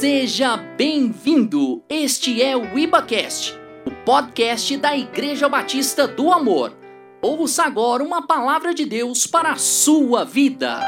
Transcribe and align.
Seja 0.00 0.56
bem-vindo! 0.56 1.84
Este 1.86 2.40
é 2.40 2.56
o 2.56 2.78
IbaCast, 2.78 3.52
o 3.84 4.02
podcast 4.02 4.74
da 4.78 4.96
Igreja 4.96 5.46
Batista 5.46 6.08
do 6.08 6.32
Amor. 6.32 6.74
Ouça 7.20 7.64
agora 7.64 8.02
uma 8.02 8.26
palavra 8.26 8.72
de 8.72 8.86
Deus 8.86 9.26
para 9.26 9.52
a 9.52 9.58
sua 9.58 10.24
vida. 10.24 10.80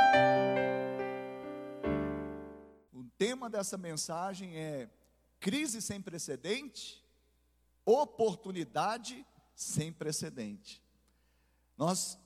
O 2.90 3.04
tema 3.18 3.50
dessa 3.50 3.76
mensagem 3.76 4.56
é 4.56 4.88
crise 5.38 5.82
sem 5.82 6.00
precedente, 6.00 7.04
oportunidade 7.84 9.26
sem 9.54 9.92
precedente. 9.92 10.82
Nós 11.76 12.18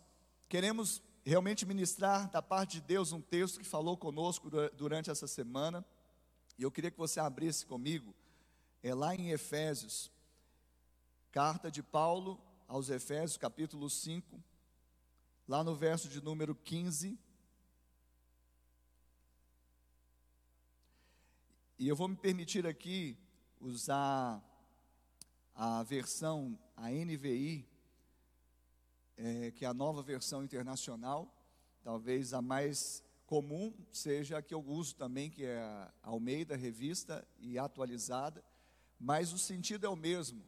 queremos 0.48 1.02
realmente 1.24 1.66
ministrar 1.66 2.30
da 2.30 2.40
parte 2.40 2.74
de 2.74 2.82
Deus 2.82 3.10
um 3.10 3.20
texto 3.20 3.58
que 3.58 3.66
falou 3.66 3.96
conosco 3.96 4.48
durante 4.76 5.10
essa 5.10 5.26
semana. 5.26 5.84
E 6.58 6.62
eu 6.62 6.70
queria 6.70 6.90
que 6.90 6.98
você 6.98 7.20
abrisse 7.20 7.66
comigo, 7.66 8.14
é 8.82 8.94
lá 8.94 9.14
em 9.14 9.30
Efésios, 9.30 10.10
carta 11.30 11.70
de 11.70 11.82
Paulo 11.82 12.40
aos 12.66 12.88
Efésios, 12.88 13.36
capítulo 13.36 13.90
5, 13.90 14.42
lá 15.46 15.62
no 15.62 15.74
verso 15.74 16.08
de 16.08 16.22
número 16.22 16.54
15. 16.54 17.18
E 21.78 21.86
eu 21.86 21.94
vou 21.94 22.08
me 22.08 22.16
permitir 22.16 22.66
aqui 22.66 23.18
usar 23.60 24.42
a 25.54 25.82
versão, 25.82 26.58
a 26.74 26.90
NVI, 26.90 27.68
é, 29.18 29.50
que 29.50 29.64
é 29.64 29.68
a 29.68 29.74
nova 29.74 30.02
versão 30.02 30.42
internacional, 30.42 31.30
talvez 31.82 32.32
a 32.32 32.40
mais 32.40 33.02
comum 33.26 33.74
seja 33.92 34.38
a 34.38 34.42
que 34.42 34.54
eu 34.54 34.64
uso 34.64 34.94
também, 34.94 35.28
que 35.28 35.44
é 35.44 35.58
a 35.58 35.92
Almeida 36.02 36.56
Revista 36.56 37.26
e 37.38 37.58
atualizada, 37.58 38.42
mas 38.98 39.32
o 39.32 39.38
sentido 39.38 39.84
é 39.84 39.88
o 39.88 39.96
mesmo. 39.96 40.42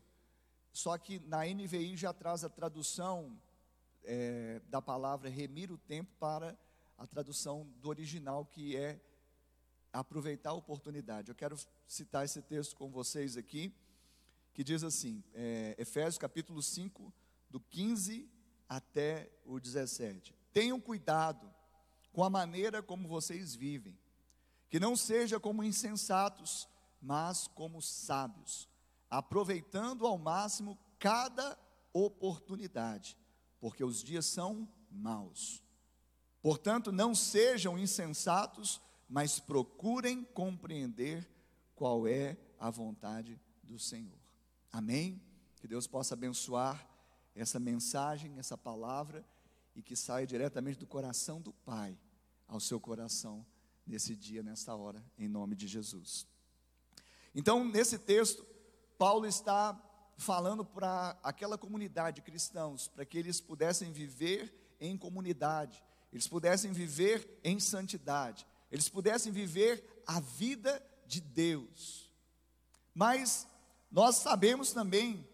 Só 0.73 0.97
que 0.97 1.19
na 1.21 1.45
NVI 1.45 1.97
já 1.97 2.13
traz 2.13 2.45
a 2.45 2.49
tradução 2.49 3.37
é, 4.05 4.61
da 4.69 4.81
palavra 4.81 5.29
remir 5.29 5.73
o 5.73 5.77
tempo 5.77 6.15
para 6.21 6.57
a 6.97 7.07
tradução 7.07 7.69
do 7.81 7.89
original, 7.89 8.47
que 8.47 8.77
é 8.77 9.01
aproveitar 9.93 10.51
a 10.51 10.55
oportunidade. 10.55 11.31
Eu 11.31 11.35
quero 11.35 11.57
citar 11.87 12.25
esse 12.25 12.41
texto 12.43 12.77
com 12.77 12.91
vocês 12.91 13.37
aqui, 13.37 13.75
que 14.55 14.63
diz 14.63 14.85
assim, 14.85 15.23
é, 15.35 15.75
Efésios 15.79 16.19
capítulo 16.19 16.63
5, 16.63 17.13
do 17.51 17.59
15 17.59 18.29
até 18.69 19.31
o 19.45 19.59
17. 19.59 20.35
Tenham 20.53 20.81
cuidado 20.81 21.53
com 22.19 22.25
a 22.25 22.31
maneira 22.31 22.83
como 22.83 23.07
vocês 23.07 23.55
vivem. 23.55 23.97
Que 24.69 24.81
não 24.81 24.97
seja 24.97 25.39
como 25.39 25.63
insensatos, 25.63 26.69
mas 27.01 27.47
como 27.47 27.81
sábios, 27.81 28.69
aproveitando 29.09 30.05
ao 30.05 30.19
máximo 30.19 30.77
cada 30.99 31.57
oportunidade, 31.93 33.17
porque 33.61 33.85
os 33.85 34.03
dias 34.03 34.27
são 34.27 34.69
maus. 34.91 35.63
Portanto, 36.43 36.91
não 36.91 37.15
sejam 37.15 37.79
insensatos, 37.79 38.81
mas 39.09 39.39
procurem 39.39 40.25
compreender 40.25 41.25
qual 41.77 42.05
é 42.05 42.37
a 42.59 42.69
vontade 42.69 43.41
do 43.63 43.79
Senhor. 43.79 44.19
Amém? 44.73 45.23
Que 45.61 45.69
Deus 45.69 45.87
possa 45.87 46.15
abençoar 46.15 46.85
essa 47.33 47.61
mensagem, 47.61 48.41
essa 48.41 48.59
palavra 48.59 49.25
e 49.77 49.85
que 49.85 49.95
saia 49.95 50.27
diretamente 50.27 50.81
do 50.81 50.87
coração 50.89 51.41
do 51.41 51.53
Pai 51.53 51.97
ao 52.49 52.59
seu 52.59 52.81
coração 52.81 53.47
nesse 53.87 54.17
dia, 54.17 54.43
nessa 54.43 54.75
hora, 54.75 55.05
em 55.19 55.29
nome 55.29 55.55
de 55.55 55.69
Jesus. 55.69 56.27
Então, 57.35 57.65
nesse 57.65 57.99
texto, 57.99 58.45
Paulo 58.97 59.27
está 59.27 59.81
falando 60.17 60.65
para 60.65 61.17
aquela 61.23 61.57
comunidade 61.57 62.17
de 62.17 62.23
cristãos, 62.23 62.89
para 62.89 63.05
que 63.05 63.17
eles 63.17 63.41
pudessem 63.41 63.93
viver 63.93 64.53
em 64.81 64.97
comunidade, 64.97 65.83
eles 66.13 66.27
pudessem 66.27 66.73
viver 66.73 67.39
em 67.45 67.61
santidade, 67.61 68.47
eles 68.71 68.89
pudessem 68.89 69.31
viver 69.31 70.03
a 70.07 70.19
vida 70.19 70.85
de 71.07 71.21
Deus. 71.21 72.13
Mas 72.93 73.47
nós 73.91 74.17
sabemos 74.17 74.73
também 74.73 75.27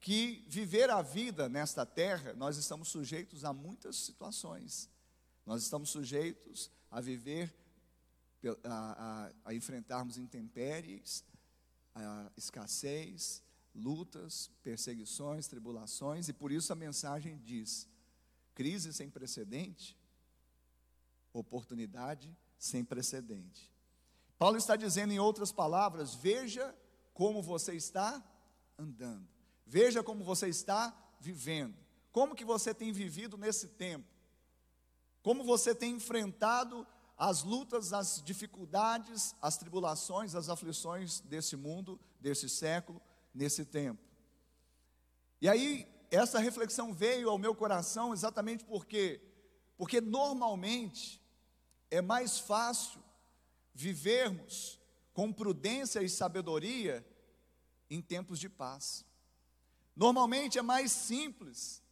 que 0.00 0.44
viver 0.48 0.90
a 0.90 1.02
vida 1.02 1.48
nesta 1.48 1.84
terra, 1.86 2.34
nós 2.34 2.56
estamos 2.56 2.88
sujeitos 2.88 3.44
a 3.44 3.52
muitas 3.52 3.96
situações. 3.96 4.88
Nós 5.48 5.62
estamos 5.62 5.88
sujeitos 5.88 6.70
a 6.90 7.00
viver, 7.00 7.54
a, 8.64 8.68
a, 8.68 9.32
a 9.46 9.54
enfrentarmos 9.54 10.18
intempéries, 10.18 11.24
a 11.94 12.30
escassez, 12.36 13.42
lutas, 13.74 14.50
perseguições, 14.62 15.48
tribulações, 15.48 16.28
e 16.28 16.34
por 16.34 16.52
isso 16.52 16.70
a 16.70 16.76
mensagem 16.76 17.38
diz: 17.38 17.88
crise 18.54 18.92
sem 18.92 19.08
precedente, 19.08 19.96
oportunidade 21.32 22.36
sem 22.58 22.84
precedente. 22.84 23.72
Paulo 24.38 24.58
está 24.58 24.76
dizendo, 24.76 25.14
em 25.14 25.18
outras 25.18 25.50
palavras, 25.50 26.14
veja 26.14 26.76
como 27.14 27.40
você 27.40 27.72
está 27.74 28.22
andando, 28.78 29.26
veja 29.64 30.02
como 30.02 30.22
você 30.22 30.48
está 30.48 30.94
vivendo, 31.18 31.74
como 32.12 32.34
que 32.34 32.44
você 32.44 32.74
tem 32.74 32.92
vivido 32.92 33.38
nesse 33.38 33.68
tempo. 33.68 34.17
Como 35.28 35.44
você 35.44 35.74
tem 35.74 35.92
enfrentado 35.92 36.86
as 37.14 37.42
lutas, 37.42 37.92
as 37.92 38.22
dificuldades, 38.24 39.34
as 39.42 39.58
tribulações, 39.58 40.34
as 40.34 40.48
aflições 40.48 41.20
desse 41.20 41.54
mundo, 41.54 42.00
desse 42.18 42.48
século, 42.48 42.98
nesse 43.34 43.66
tempo. 43.66 44.00
E 45.38 45.46
aí, 45.46 45.86
essa 46.10 46.38
reflexão 46.38 46.94
veio 46.94 47.28
ao 47.28 47.36
meu 47.36 47.54
coração 47.54 48.14
exatamente 48.14 48.64
porque 48.64 49.20
porque 49.76 50.00
normalmente 50.00 51.20
é 51.90 52.00
mais 52.00 52.38
fácil 52.38 52.98
vivermos 53.74 54.80
com 55.12 55.30
prudência 55.30 56.02
e 56.02 56.08
sabedoria 56.08 57.06
em 57.90 58.00
tempos 58.00 58.40
de 58.40 58.48
paz. 58.48 59.04
Normalmente 59.94 60.58
é 60.58 60.62
mais 60.62 60.90
simples 60.90 61.82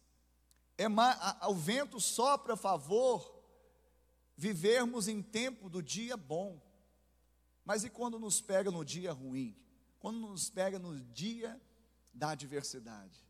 é 0.77 0.85
a, 0.85 1.49
o 1.49 1.55
vento 1.55 1.99
sopra 1.99 2.53
a 2.53 2.57
favor 2.57 3.35
vivermos 4.35 5.07
em 5.07 5.21
tempo 5.21 5.69
do 5.69 5.81
dia 5.81 6.15
bom. 6.15 6.61
Mas 7.65 7.83
e 7.83 7.89
quando 7.89 8.19
nos 8.19 8.39
pega 8.39 8.69
no 8.69 8.85
dia 8.85 9.11
ruim? 9.11 9.57
Quando 9.99 10.19
nos 10.19 10.49
pega 10.49 10.77
no 10.77 10.99
dia 10.99 11.59
da 12.13 12.29
adversidade? 12.29 13.25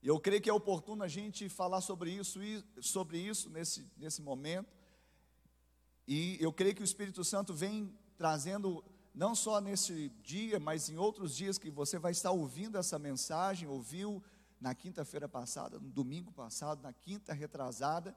E 0.00 0.06
eu 0.08 0.20
creio 0.20 0.40
que 0.40 0.50
é 0.50 0.52
oportuno 0.52 1.02
a 1.02 1.08
gente 1.08 1.48
falar 1.48 1.80
sobre 1.80 2.10
isso, 2.10 2.38
sobre 2.80 3.18
isso 3.18 3.50
nesse, 3.50 3.90
nesse 3.96 4.22
momento. 4.22 4.72
E 6.06 6.36
eu 6.40 6.52
creio 6.52 6.74
que 6.74 6.82
o 6.82 6.84
Espírito 6.84 7.24
Santo 7.24 7.54
vem 7.54 7.92
trazendo, 8.16 8.84
não 9.14 9.34
só 9.34 9.60
nesse 9.60 10.10
dia, 10.22 10.60
mas 10.60 10.88
em 10.88 10.98
outros 10.98 11.34
dias 11.34 11.58
que 11.58 11.70
você 11.70 11.98
vai 11.98 12.12
estar 12.12 12.30
ouvindo 12.30 12.76
essa 12.76 12.98
mensagem, 12.98 13.66
ouviu 13.66 14.22
na 14.60 14.74
quinta-feira 14.74 15.28
passada, 15.28 15.78
no 15.78 15.90
domingo 15.90 16.32
passado, 16.32 16.82
na 16.82 16.92
quinta 16.92 17.32
retrasada. 17.32 18.16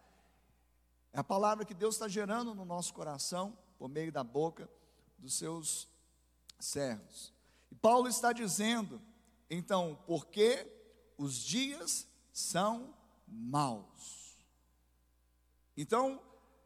É 1.12 1.20
a 1.20 1.24
palavra 1.24 1.66
que 1.66 1.74
Deus 1.74 1.96
está 1.96 2.08
gerando 2.08 2.54
no 2.54 2.66
nosso 2.66 2.94
coração, 2.94 3.58
por 3.78 3.90
meio 3.90 4.12
da 4.12 4.24
boca 4.24 4.70
dos 5.18 5.36
seus 5.36 5.88
servos. 6.60 7.34
E 7.72 7.76
Paulo 7.76 8.08
está 8.08 8.32
dizendo, 8.32 9.02
então, 9.50 9.98
porque 10.06 10.72
os 11.18 11.36
dias 11.36 12.08
são 12.32 12.94
maus. 13.28 14.38
Então, 15.76 16.22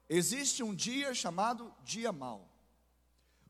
existe 0.10 0.64
um 0.64 0.74
dia 0.74 1.14
chamado 1.14 1.74
dia 1.84 2.12
mau. 2.12 2.50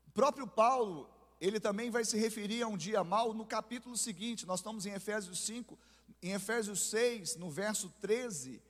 O 0.08 0.10
próprio 0.12 0.46
Paulo, 0.46 1.08
ele 1.40 1.58
também 1.58 1.90
vai 1.90 2.04
se 2.04 2.18
referir 2.18 2.62
a 2.62 2.68
um 2.68 2.76
dia 2.76 3.02
mau 3.02 3.32
no 3.32 3.46
capítulo 3.46 3.96
seguinte, 3.96 4.46
nós 4.46 4.60
estamos 4.60 4.86
em 4.86 4.92
Efésios 4.92 5.40
5, 5.40 5.78
em 6.22 6.32
Efésios 6.32 6.88
6, 6.88 7.36
no 7.36 7.50
verso 7.50 7.90
13, 8.00 8.62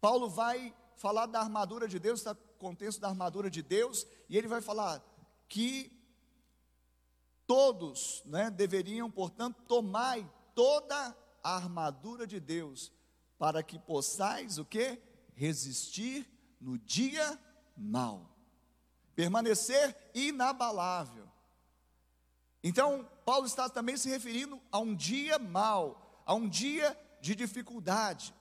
Paulo 0.00 0.28
vai 0.28 0.74
falar 0.96 1.26
da 1.26 1.40
armadura 1.40 1.86
de 1.86 1.98
Deus, 1.98 2.20
está 2.20 2.34
contexto 2.58 3.00
da 3.00 3.08
armadura 3.08 3.50
de 3.50 3.62
Deus, 3.62 4.06
e 4.28 4.38
ele 4.38 4.48
vai 4.48 4.62
falar 4.62 5.04
que 5.48 5.92
todos 7.46 8.22
né, 8.24 8.50
deveriam, 8.50 9.10
portanto, 9.10 9.62
tomar 9.68 10.18
toda 10.54 11.16
a 11.42 11.56
armadura 11.56 12.26
de 12.26 12.40
Deus, 12.40 12.90
para 13.38 13.62
que 13.62 13.78
possais 13.78 14.58
o 14.58 14.64
que? 14.64 14.98
Resistir 15.34 16.26
no 16.58 16.78
dia 16.78 17.38
mal, 17.76 18.34
permanecer 19.14 19.94
inabalável. 20.14 21.28
Então, 22.62 23.06
Paulo 23.26 23.46
está 23.46 23.68
também 23.68 23.96
se 23.96 24.08
referindo 24.08 24.58
a 24.72 24.78
um 24.78 24.94
dia 24.94 25.38
mal, 25.38 26.03
a 26.24 26.34
um 26.34 26.48
dia 26.48 26.98
de 27.20 27.34
dificuldade. 27.34 28.34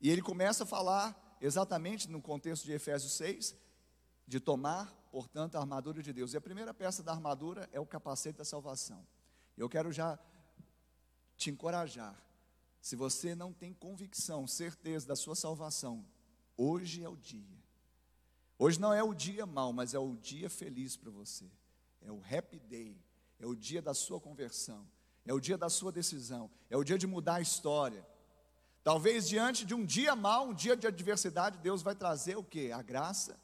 E 0.00 0.10
ele 0.10 0.22
começa 0.22 0.64
a 0.64 0.66
falar 0.66 1.36
exatamente 1.40 2.10
no 2.10 2.20
contexto 2.20 2.64
de 2.64 2.72
Efésios 2.72 3.12
6, 3.12 3.54
de 4.26 4.40
tomar 4.40 4.96
portanto, 5.16 5.56
a 5.56 5.60
armadura 5.60 6.02
de 6.02 6.12
Deus. 6.12 6.34
E 6.34 6.36
a 6.36 6.40
primeira 6.42 6.74
peça 6.74 7.02
da 7.02 7.10
armadura 7.10 7.66
é 7.72 7.80
o 7.80 7.86
capacete 7.86 8.36
da 8.36 8.44
salvação. 8.44 9.02
Eu 9.56 9.66
quero 9.66 9.90
já 9.90 10.18
te 11.38 11.48
encorajar. 11.48 12.14
Se 12.82 12.94
você 12.94 13.34
não 13.34 13.50
tem 13.50 13.72
convicção, 13.72 14.46
certeza 14.46 15.06
da 15.06 15.16
sua 15.16 15.34
salvação, 15.34 16.04
hoje 16.54 17.02
é 17.02 17.08
o 17.08 17.16
dia. 17.16 17.56
Hoje 18.58 18.78
não 18.78 18.92
é 18.92 19.02
o 19.02 19.14
dia 19.14 19.46
mau, 19.46 19.72
mas 19.72 19.94
é 19.94 19.98
o 19.98 20.14
dia 20.16 20.50
feliz 20.50 20.98
para 20.98 21.10
você. 21.10 21.50
É 22.02 22.12
o 22.12 22.20
happy 22.30 22.58
day. 22.58 23.02
É 23.38 23.46
o 23.46 23.54
dia 23.54 23.80
da 23.80 23.94
sua 23.94 24.20
conversão. 24.20 24.86
É 25.26 25.32
o 25.32 25.40
dia 25.40 25.58
da 25.58 25.68
sua 25.68 25.90
decisão. 25.90 26.50
É 26.70 26.76
o 26.76 26.84
dia 26.84 26.96
de 26.96 27.06
mudar 27.06 27.36
a 27.36 27.40
história. 27.40 28.06
Talvez 28.84 29.28
diante 29.28 29.66
de 29.66 29.74
um 29.74 29.84
dia 29.84 30.14
mau, 30.14 30.48
um 30.48 30.54
dia 30.54 30.76
de 30.76 30.86
adversidade, 30.86 31.58
Deus 31.58 31.82
vai 31.82 31.94
trazer 31.94 32.36
o 32.36 32.44
que? 32.44 32.70
A 32.70 32.80
graça, 32.82 33.36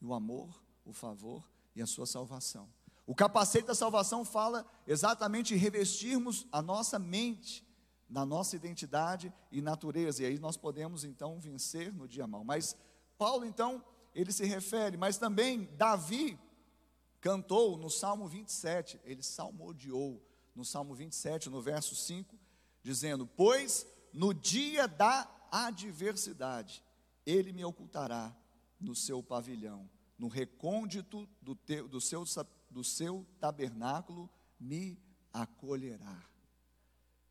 o 0.00 0.14
amor, 0.14 0.62
o 0.84 0.92
favor 0.92 1.46
e 1.76 1.82
a 1.82 1.86
sua 1.86 2.06
salvação. 2.06 2.68
O 3.06 3.14
capacete 3.14 3.66
da 3.66 3.74
salvação 3.74 4.24
fala 4.24 4.64
exatamente 4.86 5.54
revestirmos 5.54 6.46
a 6.50 6.62
nossa 6.62 6.98
mente 6.98 7.68
na 8.08 8.26
nossa 8.26 8.56
identidade 8.56 9.32
e 9.52 9.62
natureza, 9.62 10.22
e 10.22 10.26
aí 10.26 10.38
nós 10.38 10.56
podemos 10.56 11.04
então 11.04 11.38
vencer 11.38 11.92
no 11.92 12.08
dia 12.08 12.26
mau. 12.26 12.42
Mas 12.42 12.76
Paulo 13.16 13.44
então, 13.44 13.84
ele 14.12 14.32
se 14.32 14.44
refere, 14.44 14.96
mas 14.96 15.16
também 15.16 15.68
Davi 15.76 16.38
cantou 17.20 17.76
no 17.76 17.88
Salmo 17.88 18.26
27, 18.26 19.00
ele 19.04 19.22
salmodiou 19.22 20.20
no 20.54 20.64
Salmo 20.64 20.94
27, 20.94 21.48
no 21.48 21.60
verso 21.60 21.94
5, 21.94 22.38
dizendo: 22.82 23.26
Pois 23.26 23.86
no 24.12 24.32
dia 24.34 24.86
da 24.86 25.28
adversidade, 25.50 26.82
ele 27.24 27.52
me 27.52 27.64
ocultará 27.64 28.34
no 28.80 28.94
seu 28.94 29.22
pavilhão, 29.22 29.88
no 30.18 30.28
recôndito 30.28 31.28
do, 31.40 31.54
teu, 31.54 31.86
do, 31.88 32.00
seu, 32.00 32.24
do 32.70 32.82
seu 32.82 33.26
tabernáculo 33.38 34.28
me 34.58 34.98
acolherá. 35.32 36.22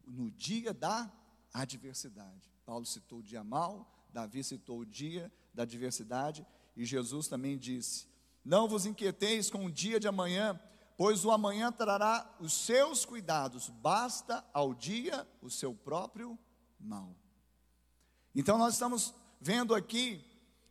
No 0.06 0.31
dia 0.31 0.74
da 0.74 1.12
adversidade. 1.54 2.50
Paulo 2.66 2.86
citou 2.86 3.19
o 3.19 3.24
dia 3.24 3.44
mau, 3.44 4.07
Davi 4.12 4.44
citou 4.44 4.80
o 4.80 4.86
dia 4.86 5.31
da 5.54 5.63
adversidade, 5.63 6.45
e 6.75 6.86
Jesus 6.86 7.27
também 7.27 7.57
disse: 7.57 8.07
Não 8.44 8.68
vos 8.68 8.86
inquieteis 8.86 9.50
com 9.50 9.66
o 9.66 9.71
dia 9.71 10.00
de 10.00 10.07
amanhã, 10.07 10.60
pois 11.00 11.24
o 11.24 11.31
amanhã 11.31 11.72
trará 11.72 12.30
os 12.42 12.51
seus 12.51 13.06
cuidados, 13.06 13.69
basta 13.69 14.46
ao 14.51 14.74
dia 14.74 15.25
o 15.42 15.50
seu 15.50 15.74
próprio 15.74 16.38
mal. 16.78 17.16
Então 18.36 18.57
nós 18.57 18.74
estamos 18.74 19.13
vendo 19.40 19.74
aqui 19.74 20.22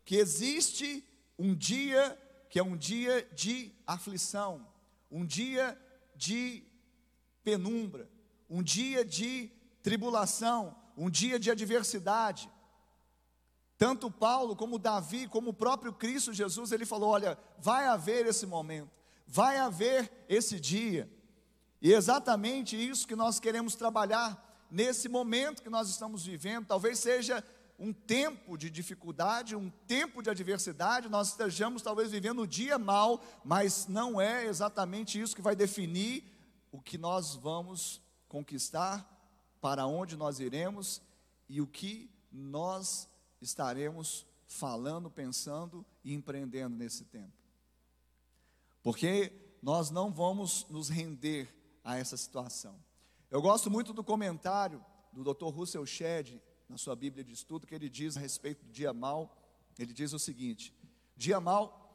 que 0.04 0.16
existe 0.16 1.02
um 1.38 1.54
dia 1.54 2.14
que 2.50 2.58
é 2.58 2.62
um 2.62 2.76
dia 2.76 3.26
de 3.32 3.72
aflição, 3.86 4.68
um 5.10 5.24
dia 5.24 5.80
de 6.14 6.62
penumbra, 7.42 8.06
um 8.50 8.62
dia 8.62 9.06
de 9.06 9.50
tribulação, 9.82 10.76
um 10.94 11.08
dia 11.08 11.40
de 11.40 11.50
adversidade. 11.50 12.50
Tanto 13.78 14.10
Paulo 14.10 14.54
como 14.54 14.78
Davi, 14.78 15.26
como 15.26 15.52
o 15.52 15.54
próprio 15.54 15.94
Cristo 15.94 16.34
Jesus, 16.34 16.70
ele 16.70 16.84
falou: 16.84 17.08
olha, 17.08 17.38
vai 17.56 17.86
haver 17.86 18.26
esse 18.26 18.44
momento, 18.44 18.97
vai 19.28 19.58
haver 19.58 20.10
esse 20.28 20.58
dia. 20.58 21.08
E 21.80 21.92
é 21.92 21.96
exatamente 21.96 22.74
isso 22.76 23.06
que 23.06 23.14
nós 23.14 23.38
queremos 23.38 23.74
trabalhar 23.76 24.66
nesse 24.70 25.08
momento 25.08 25.62
que 25.62 25.70
nós 25.70 25.88
estamos 25.88 26.24
vivendo, 26.24 26.66
talvez 26.66 26.98
seja 26.98 27.44
um 27.78 27.92
tempo 27.92 28.58
de 28.58 28.68
dificuldade, 28.68 29.54
um 29.54 29.70
tempo 29.86 30.20
de 30.20 30.28
adversidade, 30.28 31.08
nós 31.08 31.28
estejamos 31.28 31.80
talvez 31.80 32.10
vivendo 32.10 32.42
um 32.42 32.46
dia 32.46 32.76
mal, 32.76 33.22
mas 33.44 33.86
não 33.86 34.20
é 34.20 34.46
exatamente 34.46 35.20
isso 35.20 35.36
que 35.36 35.42
vai 35.42 35.54
definir 35.54 36.24
o 36.72 36.80
que 36.80 36.98
nós 36.98 37.36
vamos 37.36 38.02
conquistar, 38.26 39.06
para 39.60 39.86
onde 39.86 40.16
nós 40.16 40.40
iremos 40.40 41.00
e 41.48 41.60
o 41.60 41.66
que 41.66 42.10
nós 42.32 43.08
estaremos 43.40 44.26
falando, 44.46 45.10
pensando 45.10 45.84
e 46.04 46.12
empreendendo 46.14 46.76
nesse 46.76 47.04
tempo. 47.04 47.37
Porque 48.82 49.32
nós 49.62 49.90
não 49.90 50.12
vamos 50.12 50.66
nos 50.68 50.88
render 50.88 51.48
a 51.84 51.96
essa 51.96 52.16
situação. 52.16 52.78
Eu 53.30 53.42
gosto 53.42 53.70
muito 53.70 53.92
do 53.92 54.04
comentário 54.04 54.84
do 55.12 55.22
Dr. 55.22 55.48
Russell 55.48 55.84
Shedd, 55.84 56.40
na 56.68 56.76
sua 56.76 56.94
Bíblia 56.94 57.24
de 57.24 57.32
Estudo, 57.32 57.66
que 57.66 57.74
ele 57.74 57.88
diz 57.88 58.16
a 58.16 58.20
respeito 58.20 58.64
do 58.64 58.72
dia 58.72 58.92
mal. 58.92 59.36
Ele 59.78 59.92
diz 59.92 60.12
o 60.12 60.18
seguinte: 60.18 60.74
dia 61.16 61.40
mal 61.40 61.86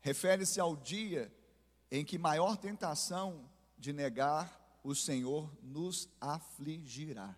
refere-se 0.00 0.60
ao 0.60 0.76
dia 0.76 1.32
em 1.90 2.04
que 2.04 2.18
maior 2.18 2.56
tentação 2.56 3.48
de 3.76 3.92
negar 3.92 4.80
o 4.82 4.94
Senhor 4.94 5.50
nos 5.62 6.08
afligirá. 6.20 7.36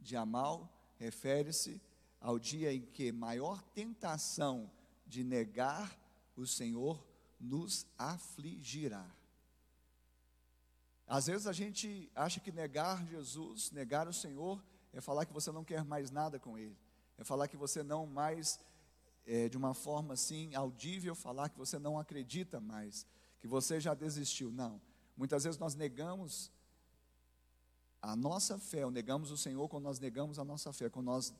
Dia 0.00 0.24
mal 0.24 0.72
refere-se 0.96 1.80
ao 2.20 2.38
dia 2.38 2.72
em 2.72 2.80
que 2.80 3.12
maior 3.12 3.62
tentação 3.74 4.70
de 5.06 5.22
negar 5.22 5.98
o 6.36 6.46
Senhor 6.46 7.04
nos 7.38 7.86
afligirá. 7.98 9.06
Às 11.06 11.26
vezes 11.26 11.46
a 11.46 11.52
gente 11.52 12.10
acha 12.14 12.40
que 12.40 12.50
negar 12.50 13.06
Jesus, 13.06 13.70
negar 13.70 14.08
o 14.08 14.12
Senhor, 14.12 14.62
é 14.92 15.00
falar 15.00 15.24
que 15.24 15.32
você 15.32 15.52
não 15.52 15.64
quer 15.64 15.84
mais 15.84 16.10
nada 16.10 16.38
com 16.38 16.58
Ele, 16.58 16.76
é 17.16 17.24
falar 17.24 17.46
que 17.46 17.56
você 17.56 17.82
não 17.82 18.06
mais, 18.06 18.58
é, 19.24 19.48
de 19.48 19.56
uma 19.56 19.72
forma 19.72 20.14
assim, 20.14 20.54
audível, 20.54 21.14
falar 21.14 21.48
que 21.48 21.58
você 21.58 21.78
não 21.78 21.98
acredita 21.98 22.60
mais, 22.60 23.06
que 23.38 23.46
você 23.46 23.78
já 23.78 23.94
desistiu. 23.94 24.50
Não. 24.50 24.80
Muitas 25.16 25.44
vezes 25.44 25.58
nós 25.58 25.74
negamos 25.74 26.50
a 28.02 28.16
nossa 28.16 28.58
fé, 28.58 28.84
ou 28.84 28.90
negamos 28.90 29.30
o 29.30 29.36
Senhor 29.36 29.68
quando 29.68 29.84
nós 29.84 30.00
negamos 30.00 30.38
a 30.38 30.44
nossa 30.44 30.72
fé, 30.72 30.90
quando 30.90 31.06
nós 31.06 31.32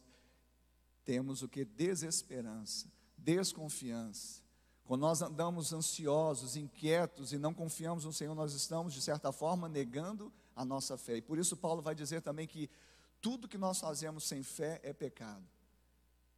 temos 1.05 1.43
o 1.43 1.49
que? 1.49 1.65
Desesperança, 1.65 2.91
desconfiança 3.17 4.46
quando 4.87 5.01
nós 5.01 5.21
andamos 5.21 5.73
ansiosos, 5.73 6.57
inquietos 6.57 7.33
e 7.33 7.39
não 7.39 7.53
confiamos 7.53 8.05
no 8.05 8.13
Senhor, 8.13 8.35
nós 8.35 8.55
estamos, 8.55 8.95
de 8.95 9.03
certa 9.03 9.33
forma, 9.33 9.69
negando 9.69 10.33
a 10.55 10.65
nossa 10.65 10.97
fé. 10.97 11.17
E 11.17 11.23
por 11.23 11.39
isso, 11.39 11.57
Paulo 11.57 11.83
vai 11.83 11.95
dizer 11.95 12.23
também 12.23 12.47
que 12.47 12.71
tudo 13.21 13.49
que 13.49 13.59
nós 13.59 13.81
fazemos 13.81 14.25
sem 14.25 14.45
fé 14.45 14.81
é 14.85 14.93
pecado. 14.93 15.45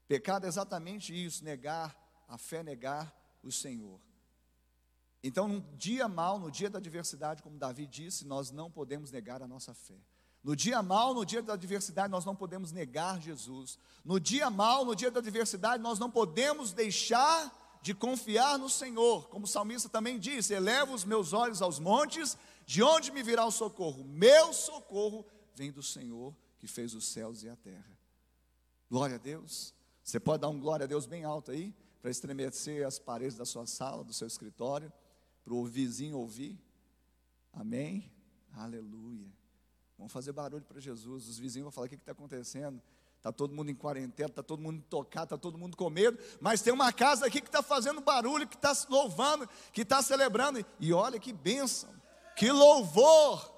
Pecado 0.06 0.46
é 0.46 0.48
exatamente 0.48 1.12
isso: 1.12 1.44
negar 1.44 1.94
a 2.26 2.38
fé, 2.38 2.62
negar 2.62 3.14
o 3.42 3.52
Senhor. 3.52 4.00
Então, 5.22 5.46
no 5.46 5.60
dia 5.76 6.08
mal, 6.08 6.38
no 6.38 6.50
dia 6.50 6.70
da 6.70 6.78
adversidade, 6.78 7.42
como 7.42 7.58
Davi 7.58 7.86
disse, 7.86 8.26
nós 8.26 8.50
não 8.50 8.70
podemos 8.70 9.10
negar 9.10 9.42
a 9.42 9.48
nossa 9.48 9.74
fé. 9.74 9.98
No 10.42 10.56
dia 10.56 10.80
mal, 10.82 11.12
no 11.12 11.26
dia 11.26 11.42
da 11.42 11.52
adversidade, 11.52 12.10
nós 12.10 12.24
não 12.24 12.34
podemos 12.34 12.72
negar 12.72 13.20
Jesus. 13.20 13.78
No 14.04 14.18
dia 14.18 14.48
mal, 14.48 14.84
no 14.84 14.94
dia 14.94 15.10
da 15.10 15.18
adversidade, 15.18 15.82
nós 15.82 15.98
não 15.98 16.10
podemos 16.10 16.72
deixar 16.72 17.52
de 17.80 17.94
confiar 17.94 18.58
no 18.58 18.68
Senhor, 18.68 19.28
como 19.28 19.44
o 19.44 19.48
salmista 19.48 19.88
também 19.88 20.18
disse: 20.18 20.54
eleva 20.54 20.92
os 20.92 21.04
meus 21.04 21.32
olhos 21.32 21.62
aos 21.62 21.78
montes, 21.78 22.36
de 22.66 22.82
onde 22.82 23.10
me 23.10 23.22
virá 23.22 23.44
o 23.46 23.50
socorro? 23.50 24.04
Meu 24.04 24.52
socorro 24.52 25.24
vem 25.54 25.72
do 25.72 25.82
Senhor 25.82 26.34
que 26.58 26.66
fez 26.66 26.94
os 26.94 27.06
céus 27.06 27.42
e 27.42 27.48
a 27.48 27.56
terra. 27.56 27.98
Glória 28.90 29.16
a 29.16 29.18
Deus. 29.18 29.74
Você 30.02 30.18
pode 30.18 30.40
dar 30.40 30.48
um 30.48 30.58
glória 30.58 30.84
a 30.84 30.86
Deus 30.86 31.06
bem 31.06 31.24
alto 31.24 31.50
aí, 31.50 31.74
para 32.00 32.10
estremecer 32.10 32.86
as 32.86 32.98
paredes 32.98 33.36
da 33.36 33.44
sua 33.44 33.66
sala, 33.66 34.02
do 34.02 34.12
seu 34.12 34.26
escritório, 34.26 34.92
para 35.44 35.54
o 35.54 35.64
vizinho 35.66 36.16
ouvir. 36.16 36.58
Amém? 37.52 38.10
Aleluia. 38.52 39.37
Vamos 39.98 40.12
fazer 40.12 40.32
barulho 40.32 40.64
para 40.64 40.80
Jesus. 40.80 41.28
Os 41.28 41.38
vizinhos 41.38 41.64
vão 41.64 41.72
falar: 41.72 41.86
o 41.86 41.88
que 41.90 41.96
está 41.96 42.12
acontecendo? 42.12 42.80
Está 43.16 43.32
todo 43.32 43.52
mundo 43.52 43.68
em 43.68 43.74
quarentena, 43.74 44.28
está 44.28 44.44
todo 44.44 44.62
mundo 44.62 44.82
tocado, 44.88 45.24
está 45.24 45.36
todo 45.36 45.58
mundo 45.58 45.76
com 45.76 45.90
medo, 45.90 46.16
mas 46.40 46.62
tem 46.62 46.72
uma 46.72 46.92
casa 46.92 47.26
aqui 47.26 47.40
que 47.40 47.48
está 47.48 47.62
fazendo 47.62 48.00
barulho, 48.00 48.46
que 48.46 48.54
está 48.54 48.72
louvando, 48.88 49.48
que 49.72 49.82
está 49.82 50.00
celebrando. 50.00 50.64
E 50.78 50.92
olha 50.92 51.18
que 51.18 51.32
bênção, 51.32 51.90
que 52.36 52.52
louvor! 52.52 53.52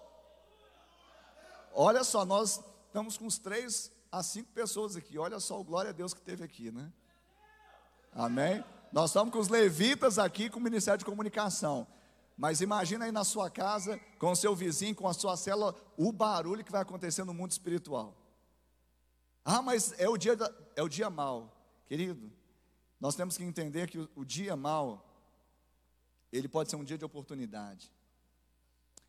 Olha 1.73 2.02
só, 2.02 2.25
nós 2.25 2.61
estamos 2.87 3.18
com 3.18 3.26
uns 3.26 3.38
três 3.38 3.92
a 4.11 4.23
cinco 4.23 4.50
pessoas 4.52 4.97
aqui. 4.97 5.18
Olha 5.18 5.38
só 5.38 5.61
o 5.61 5.64
glória 5.64 5.90
a 5.90 5.92
Deus 5.92 6.14
que 6.14 6.23
teve 6.23 6.42
aqui, 6.42 6.70
né? 6.73 6.90
Amém? 8.14 8.64
Nós 8.90 9.11
estamos 9.11 9.32
com 9.32 9.38
os 9.38 9.49
levitas 9.49 10.18
aqui 10.18 10.50
com 10.50 10.59
o 10.59 10.62
Ministério 10.62 10.99
de 10.99 11.04
Comunicação. 11.04 11.87
Mas 12.40 12.62
imagina 12.62 13.04
aí 13.04 13.12
na 13.12 13.23
sua 13.23 13.50
casa, 13.50 14.00
com 14.18 14.30
o 14.30 14.35
seu 14.35 14.56
vizinho, 14.56 14.94
com 14.94 15.06
a 15.06 15.12
sua 15.12 15.37
célula, 15.37 15.76
o 15.94 16.11
barulho 16.11 16.64
que 16.64 16.73
vai 16.73 16.80
acontecer 16.80 17.23
no 17.23 17.35
mundo 17.35 17.50
espiritual. 17.50 18.16
Ah, 19.44 19.61
mas 19.61 19.92
é 19.99 20.09
o 20.09 20.16
dia, 20.16 20.35
da, 20.35 20.50
é 20.75 20.82
o 20.82 20.88
dia 20.88 21.11
mal. 21.11 21.54
Querido, 21.85 22.32
nós 22.99 23.14
temos 23.14 23.37
que 23.37 23.44
entender 23.44 23.90
que 23.90 23.99
o, 23.99 24.09
o 24.16 24.25
dia 24.25 24.56
mal, 24.56 25.06
ele 26.32 26.49
pode 26.49 26.70
ser 26.70 26.76
um 26.76 26.82
dia 26.82 26.97
de 26.97 27.04
oportunidade. 27.04 27.92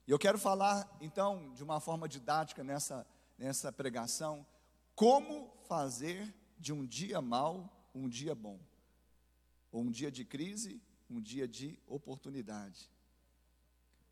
E 0.05 0.11
eu 0.11 0.19
quero 0.19 0.37
falar, 0.37 0.97
então, 0.99 1.53
de 1.53 1.63
uma 1.63 1.79
forma 1.79 2.09
didática 2.09 2.65
nessa, 2.65 3.07
nessa 3.37 3.71
pregação, 3.71 4.45
como 4.93 5.49
fazer 5.69 6.35
de 6.59 6.73
um 6.73 6.85
dia 6.85 7.21
mal 7.21 7.87
um 7.95 8.09
dia 8.09 8.35
bom. 8.35 8.59
Ou 9.71 9.83
um 9.83 9.89
dia 9.89 10.11
de 10.11 10.25
crise, 10.25 10.81
um 11.09 11.21
dia 11.21 11.47
de 11.47 11.79
oportunidade. 11.87 12.91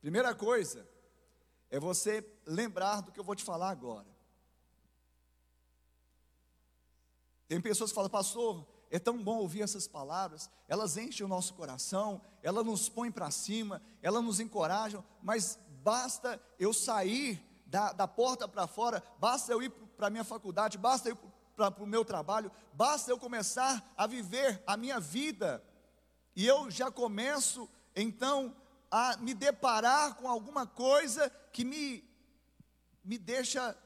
Primeira 0.02 0.34
coisa 0.34 0.88
é 1.70 1.80
você 1.80 2.26
lembrar 2.46 3.02
do 3.02 3.12
que 3.12 3.20
eu 3.20 3.24
vou 3.24 3.36
te 3.36 3.44
falar 3.44 3.70
agora. 3.70 4.08
Tem 7.48 7.60
pessoas 7.60 7.92
que 7.92 7.96
falam, 7.96 8.10
pastor, 8.10 8.66
é 8.92 8.98
tão 8.98 9.22
bom 9.22 9.38
ouvir 9.38 9.62
essas 9.62 9.88
palavras, 9.88 10.50
elas 10.68 10.98
enchem 10.98 11.26
o 11.26 11.30
nosso 11.30 11.54
coração, 11.54 12.22
elas 12.42 12.66
nos 12.66 12.90
põem 12.90 13.12
para 13.12 13.30
cima, 13.32 13.82
elas 14.02 14.24
nos 14.24 14.40
encorajam, 14.40 15.04
mas 15.22 15.60
basta 15.84 16.42
eu 16.58 16.74
sair 16.74 17.44
da, 17.66 17.92
da 17.92 18.08
porta 18.08 18.48
para 18.48 18.68
fora, 18.68 19.04
basta 19.20 19.52
eu 19.52 19.62
ir 19.62 19.70
para 19.70 20.08
a 20.08 20.10
minha 20.10 20.24
faculdade, 20.24 20.78
basta 20.78 21.10
eu 21.10 21.16
ir 21.16 21.20
para 21.56 21.84
o 21.84 21.88
meu 21.88 22.06
trabalho, 22.06 22.52
basta 22.74 23.12
eu 23.12 23.20
começar 23.20 23.94
a 23.98 24.08
viver 24.08 24.62
a 24.66 24.78
minha 24.78 25.00
vida, 25.00 25.64
e 26.36 26.46
eu 26.48 26.72
já 26.72 26.90
começo 26.90 27.70
então 27.96 28.56
a 28.92 29.18
me 29.18 29.34
deparar 29.34 30.16
com 30.16 30.28
alguma 30.28 30.66
coisa 30.66 31.30
que 31.52 31.64
me, 31.64 32.04
me 33.04 33.18
deixa 33.18 33.78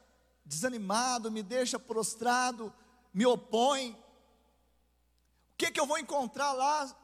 desanimado, 0.45 1.31
me 1.31 1.43
deixa 1.43 1.79
prostrado, 1.79 2.73
me 3.13 3.25
opõe. 3.25 3.91
O 3.91 5.57
que, 5.57 5.71
que 5.71 5.79
eu 5.79 5.85
vou 5.85 5.97
encontrar 5.97 6.53
lá, 6.53 6.95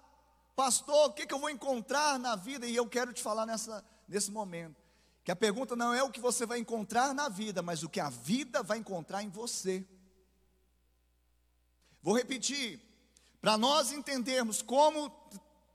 pastor? 0.56 1.10
O 1.10 1.14
que, 1.14 1.26
que 1.26 1.34
eu 1.34 1.40
vou 1.40 1.50
encontrar 1.50 2.20
na 2.20 2.36
vida? 2.36 2.66
E 2.66 2.76
eu 2.76 2.88
quero 2.88 3.14
te 3.14 3.22
falar 3.22 3.46
nessa, 3.46 3.84
nesse 4.08 4.32
momento. 4.32 4.76
Que 5.24 5.32
a 5.32 5.36
pergunta 5.36 5.76
não 5.76 5.94
é 5.94 6.02
o 6.02 6.10
que 6.10 6.20
você 6.20 6.46
vai 6.46 6.60
encontrar 6.60 7.14
na 7.14 7.30
vida, 7.30 7.62
mas 7.62 7.84
o 7.84 7.90
que 7.90 8.00
a 8.00 8.10
vida 8.10 8.64
vai 8.64 8.78
encontrar 8.78 9.22
em 9.22 9.30
você. 9.30 9.86
Vou 12.02 12.16
repetir, 12.16 12.82
para 13.42 13.58
nós 13.58 13.92
entendermos 13.92 14.62
como 14.62 15.12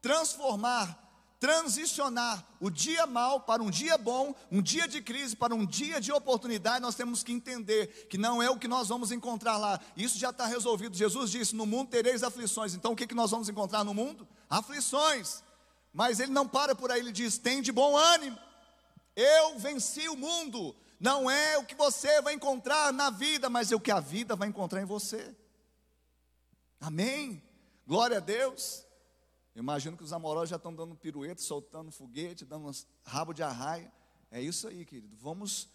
transformar, 0.01 1.04
transicionar 1.45 2.43
o 2.59 2.71
dia 2.71 3.07
mal 3.07 3.39
para 3.39 3.63
um 3.63 3.69
dia 3.69 3.99
bom, 3.99 4.35
um 4.51 4.63
dia 4.63 4.89
de 4.89 5.03
crise 5.03 5.37
para 5.37 5.55
um 5.55 5.67
dia 5.67 6.01
de 6.01 6.11
oportunidade, 6.11 6.81
nós 6.81 6.95
temos 6.95 7.23
que 7.23 7.35
entender 7.35 8.07
que 8.09 8.17
não 8.17 8.43
é 8.43 8.49
o 8.49 8.59
que 8.59 8.67
nós 8.67 8.89
vamos 8.89 9.13
encontrar 9.13 9.59
lá, 9.59 9.79
isso 9.95 10.19
já 10.19 10.31
está 10.31 10.47
resolvido. 10.47 10.97
Jesus 10.97 11.31
disse: 11.31 11.55
No 11.55 11.67
mundo 11.67 11.91
tereis 11.91 12.23
aflições, 12.23 12.73
então 12.73 12.93
o 12.93 12.97
que, 12.97 13.07
que 13.07 13.15
nós 13.15 13.31
vamos 13.31 13.51
encontrar 13.51 13.85
no 13.85 13.93
mundo? 13.93 14.27
Aflições, 14.49 15.43
mas 15.93 16.19
ele 16.19 16.33
não 16.33 16.49
para 16.49 16.75
por 16.75 16.91
aí, 16.91 17.01
ele 17.01 17.13
diz: 17.13 17.37
Tem 17.37 17.61
de 17.61 17.73
bom 17.73 17.95
ânimo, 17.95 18.39
eu 19.15 19.59
venci 19.59 20.09
o 20.09 20.17
mundo. 20.17 20.75
Não 20.99 21.31
é 21.31 21.59
o 21.59 21.67
que 21.67 21.75
você 21.75 22.23
vai 22.23 22.33
encontrar 22.33 22.91
na 22.91 23.11
vida, 23.11 23.51
mas 23.51 23.71
é 23.71 23.77
o 23.77 23.81
que 23.81 23.91
a 23.91 24.01
vida 24.01 24.35
vai 24.35 24.49
encontrar 24.49 24.81
em 24.81 24.87
você. 24.87 25.37
Amém? 26.81 27.43
Glória 27.87 28.17
a 28.17 28.21
Deus. 28.21 28.84
Imagino 29.55 29.97
que 29.97 30.03
os 30.03 30.13
amorosos 30.13 30.51
já 30.51 30.57
estão 30.57 30.75
dando 30.75 30.97
pirueta, 30.97 31.41
soltando 31.41 31.93
foguete, 31.93 32.45
dando 32.45 32.71
rabo 33.05 33.33
de 33.33 33.43
arraia. 33.43 33.93
É 34.31 34.41
isso 34.41 34.67
aí, 34.67 34.85
querido. 34.85 35.17
Vamos 35.17 35.69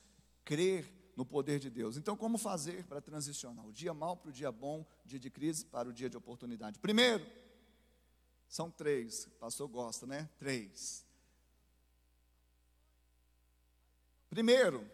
crer 0.43 0.93
no 1.15 1.25
poder 1.25 1.59
de 1.59 1.69
Deus. 1.69 1.95
Então, 1.95 2.15
como 2.17 2.38
fazer 2.38 2.86
para 2.86 3.01
transicionar 3.01 3.65
o 3.65 3.71
dia 3.71 3.93
mal 3.93 4.17
para 4.17 4.29
o 4.29 4.33
dia 4.33 4.51
bom, 4.51 4.86
dia 5.05 5.19
de 5.19 5.29
crise 5.29 5.65
para 5.65 5.88
o 5.88 5.93
dia 5.93 6.09
de 6.09 6.17
oportunidade? 6.17 6.77
Primeiro, 6.79 7.25
são 8.50 8.69
três. 8.69 9.27
O 9.27 9.31
pastor 9.31 9.67
gosta, 9.69 10.05
né? 10.05 10.29
Três. 10.38 11.05
Primeiro, 14.29 14.86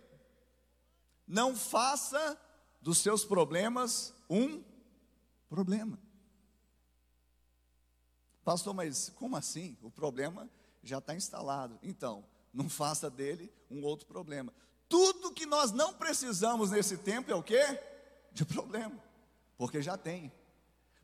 não 1.27 1.55
faça 1.55 2.39
dos 2.81 2.99
seus 2.99 3.25
problemas 3.25 4.13
um 4.29 4.63
problema. 5.49 5.99
Pastor, 8.45 8.75
mas 8.75 9.09
como 9.15 9.35
assim? 9.35 9.75
O 9.81 9.89
problema 9.89 10.47
já 10.83 10.99
está 10.99 11.15
instalado. 11.15 11.79
Então, 11.81 12.23
não 12.53 12.69
faça 12.69 13.09
dele 13.09 13.51
um 13.71 13.83
outro 13.83 14.05
problema. 14.05 14.53
Tudo 14.87 15.33
que 15.33 15.47
nós 15.47 15.71
não 15.71 15.95
precisamos 15.95 16.69
nesse 16.69 16.99
tempo 16.99 17.31
é 17.31 17.35
o 17.35 17.41
quê? 17.41 17.81
De 18.31 18.45
problema. 18.45 19.03
Porque 19.57 19.81
já 19.81 19.97
tem. 19.97 20.31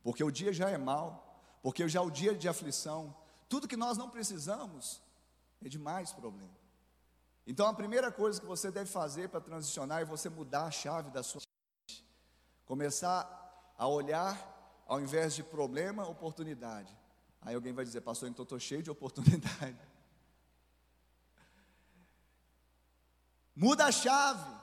Porque 0.03 0.24
o 0.24 0.29
dia 0.29 0.53
já 0.53 0.69
é 0.69 0.77
mau. 0.77 1.43
Porque 1.63 1.89
já 1.89 2.00
é 2.00 2.03
o 2.03 2.12
dia 2.12 2.36
de 2.36 2.48
aflição. 2.48 3.13
Tudo 3.50 3.67
que 3.67 3.75
nós 3.75 3.98
não 3.98 4.07
precisamos 4.07 5.01
é 5.65 5.67
de 5.67 5.79
mais 5.79 6.12
problema. 6.12 6.55
Então 7.48 7.65
a 7.65 7.74
primeira 7.74 8.12
coisa 8.12 8.39
que 8.39 8.45
você 8.45 8.69
deve 8.69 8.89
fazer 8.89 9.29
para 9.29 9.41
transicionar 9.41 10.01
é 10.01 10.05
você 10.05 10.29
mudar 10.29 10.65
a 10.65 10.71
chave 10.71 11.10
da 11.10 11.24
sua 11.24 11.41
mente. 11.41 12.05
Começar 12.65 13.74
a 13.75 13.88
olhar, 13.88 14.83
ao 14.88 15.01
invés 15.01 15.33
de 15.33 15.41
problema, 15.41 16.07
oportunidade. 16.07 17.00
Aí 17.41 17.55
alguém 17.55 17.74
vai 17.74 17.83
dizer, 17.83 18.01
pastor, 18.01 18.29
então 18.29 18.43
estou 18.43 18.60
cheio 18.60 18.83
de 18.83 18.91
oportunidade. 18.91 19.77
Muda 23.55 23.86
a 23.86 23.91
chave. 23.91 24.62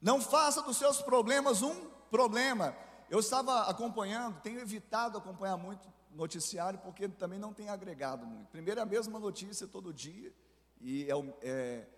Não 0.00 0.20
faça 0.20 0.62
dos 0.62 0.76
seus 0.76 1.00
problemas 1.02 1.62
um 1.62 1.88
problema. 2.10 2.76
Eu 3.08 3.18
estava 3.20 3.62
acompanhando, 3.62 4.40
tenho 4.40 4.60
evitado 4.60 5.18
acompanhar 5.18 5.56
muito 5.56 5.88
noticiário, 6.12 6.78
porque 6.80 7.08
também 7.08 7.38
não 7.38 7.52
tem 7.52 7.68
agregado 7.68 8.26
muito. 8.26 8.48
Primeiro 8.48 8.80
é 8.80 8.82
a 8.82 8.86
mesma 8.86 9.18
notícia 9.18 9.66
todo 9.66 9.92
dia, 9.92 10.32
e 10.80 11.04
é, 11.10 11.14
é, 11.42 11.88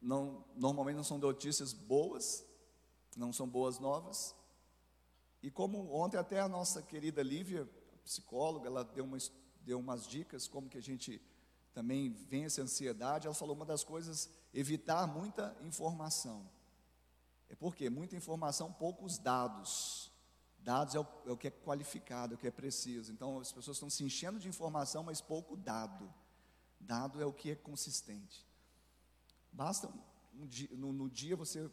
não, 0.00 0.44
normalmente 0.56 0.96
não 0.96 1.04
são 1.04 1.18
notícias 1.18 1.72
boas, 1.72 2.44
não 3.16 3.32
são 3.32 3.48
boas 3.48 3.78
novas. 3.78 4.34
E 5.42 5.50
como 5.50 5.92
ontem 5.92 6.16
até 6.16 6.40
a 6.40 6.48
nossa 6.48 6.82
querida 6.82 7.22
Lívia 7.22 7.68
psicóloga, 8.08 8.66
ela 8.66 8.82
deu, 8.84 9.04
uma, 9.04 9.18
deu 9.60 9.78
umas 9.78 10.06
dicas 10.06 10.48
como 10.48 10.68
que 10.68 10.78
a 10.78 10.82
gente 10.82 11.20
também 11.74 12.10
vence 12.10 12.60
a 12.60 12.64
ansiedade. 12.64 13.26
Ela 13.26 13.34
falou 13.34 13.54
uma 13.54 13.66
das 13.66 13.84
coisas, 13.84 14.30
evitar 14.52 15.06
muita 15.06 15.54
informação. 15.60 16.48
É 17.50 17.54
porque 17.54 17.90
muita 17.90 18.16
informação, 18.16 18.72
poucos 18.72 19.18
dados. 19.18 20.10
Dados 20.58 20.94
é 20.94 21.00
o, 21.00 21.06
é 21.26 21.30
o, 21.30 21.36
que 21.36 21.48
é 21.48 21.50
qualificado, 21.50 22.34
é 22.34 22.36
o 22.36 22.38
que 22.38 22.46
é 22.46 22.50
preciso. 22.50 23.12
Então 23.12 23.38
as 23.38 23.52
pessoas 23.52 23.76
estão 23.76 23.90
se 23.90 24.02
enchendo 24.02 24.38
de 24.38 24.48
informação, 24.48 25.02
mas 25.02 25.20
pouco 25.20 25.54
dado. 25.56 26.12
Dado 26.80 27.20
é 27.20 27.26
o 27.26 27.32
que 27.32 27.50
é 27.50 27.54
consistente. 27.54 28.46
Basta 29.52 29.92
um 30.34 30.46
dia, 30.46 30.68
no, 30.72 30.92
no 30.92 31.10
dia 31.10 31.36
você 31.36 31.70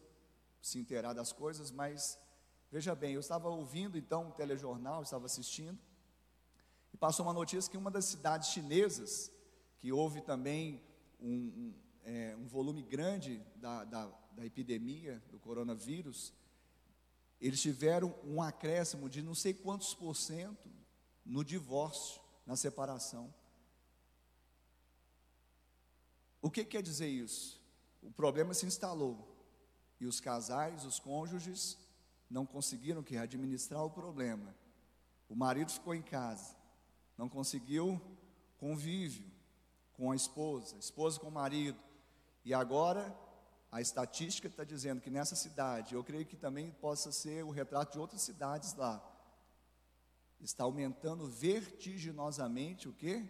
se 0.62 0.80
inteirar 0.80 1.14
das 1.14 1.32
coisas, 1.32 1.72
mas 1.72 2.20
veja 2.72 2.94
bem, 2.94 3.14
eu 3.14 3.20
estava 3.20 3.48
ouvindo 3.50 3.98
então 3.98 4.28
um 4.28 4.32
telejornal, 4.32 5.04
estava 5.04 5.26
assistindo, 5.26 5.80
e 6.96 6.98
passou 6.98 7.26
uma 7.26 7.34
notícia 7.34 7.70
que 7.70 7.76
uma 7.76 7.92
das 7.92 8.06
cidades 8.06 8.52
chinesas, 8.52 9.30
que 9.80 9.92
houve 9.92 10.22
também 10.22 10.82
um, 11.20 11.28
um, 11.30 11.74
é, 12.06 12.34
um 12.38 12.48
volume 12.48 12.82
grande 12.82 13.46
da, 13.58 13.84
da, 13.84 14.06
da 14.32 14.46
epidemia 14.46 15.22
do 15.30 15.38
coronavírus, 15.38 16.34
eles 17.42 17.62
tiveram 17.62 18.16
um 18.24 18.42
acréscimo 18.42 19.10
de 19.10 19.22
não 19.22 19.36
sei 19.36 19.54
quantos 19.54 19.94
por 19.94 20.16
cento 20.16 20.70
no 21.26 21.44
divórcio, 21.44 22.22
na 22.46 22.56
separação. 22.56 23.34
O 26.42 26.50
que 26.50 26.64
quer 26.64 26.82
dizer 26.82 27.10
isso? 27.10 27.62
O 28.02 28.10
problema 28.10 28.54
se 28.54 28.66
instalou 28.66 29.36
e 30.00 30.06
os 30.06 30.22
casais, 30.22 30.86
os 30.86 30.98
cônjuges, 30.98 31.78
não 32.30 32.46
conseguiram 32.46 33.04
que 33.04 33.18
administrar 33.18 33.84
o 33.84 33.92
problema. 33.92 34.56
O 35.28 35.36
marido 35.36 35.74
ficou 35.74 35.94
em 35.94 36.02
casa, 36.02 36.56
não 37.18 37.30
conseguiu 37.30 38.02
convívio 38.58 39.26
com 39.94 40.12
a 40.12 40.16
esposa, 40.16 40.78
esposa 40.78 41.20
com 41.20 41.28
o 41.28 41.32
marido. 41.32 41.80
E 42.44 42.54
agora 42.54 43.16
a 43.72 43.82
estatística 43.82 44.48
está 44.48 44.64
dizendo 44.64 45.02
que 45.02 45.10
nessa 45.10 45.36
cidade, 45.36 45.96
eu 45.96 46.04
creio 46.04 46.26
que 46.26 46.36
também 46.36 46.72
possa 46.72 47.12
ser 47.12 47.44
o 47.44 47.50
retrato 47.50 47.94
de 47.94 48.00
outras 48.00 48.22
cidades 48.22 48.74
lá, 48.76 49.04
está 50.40 50.64
aumentando 50.64 51.28
vertiginosamente 51.28 52.88
o 52.88 52.94
que? 52.94 53.28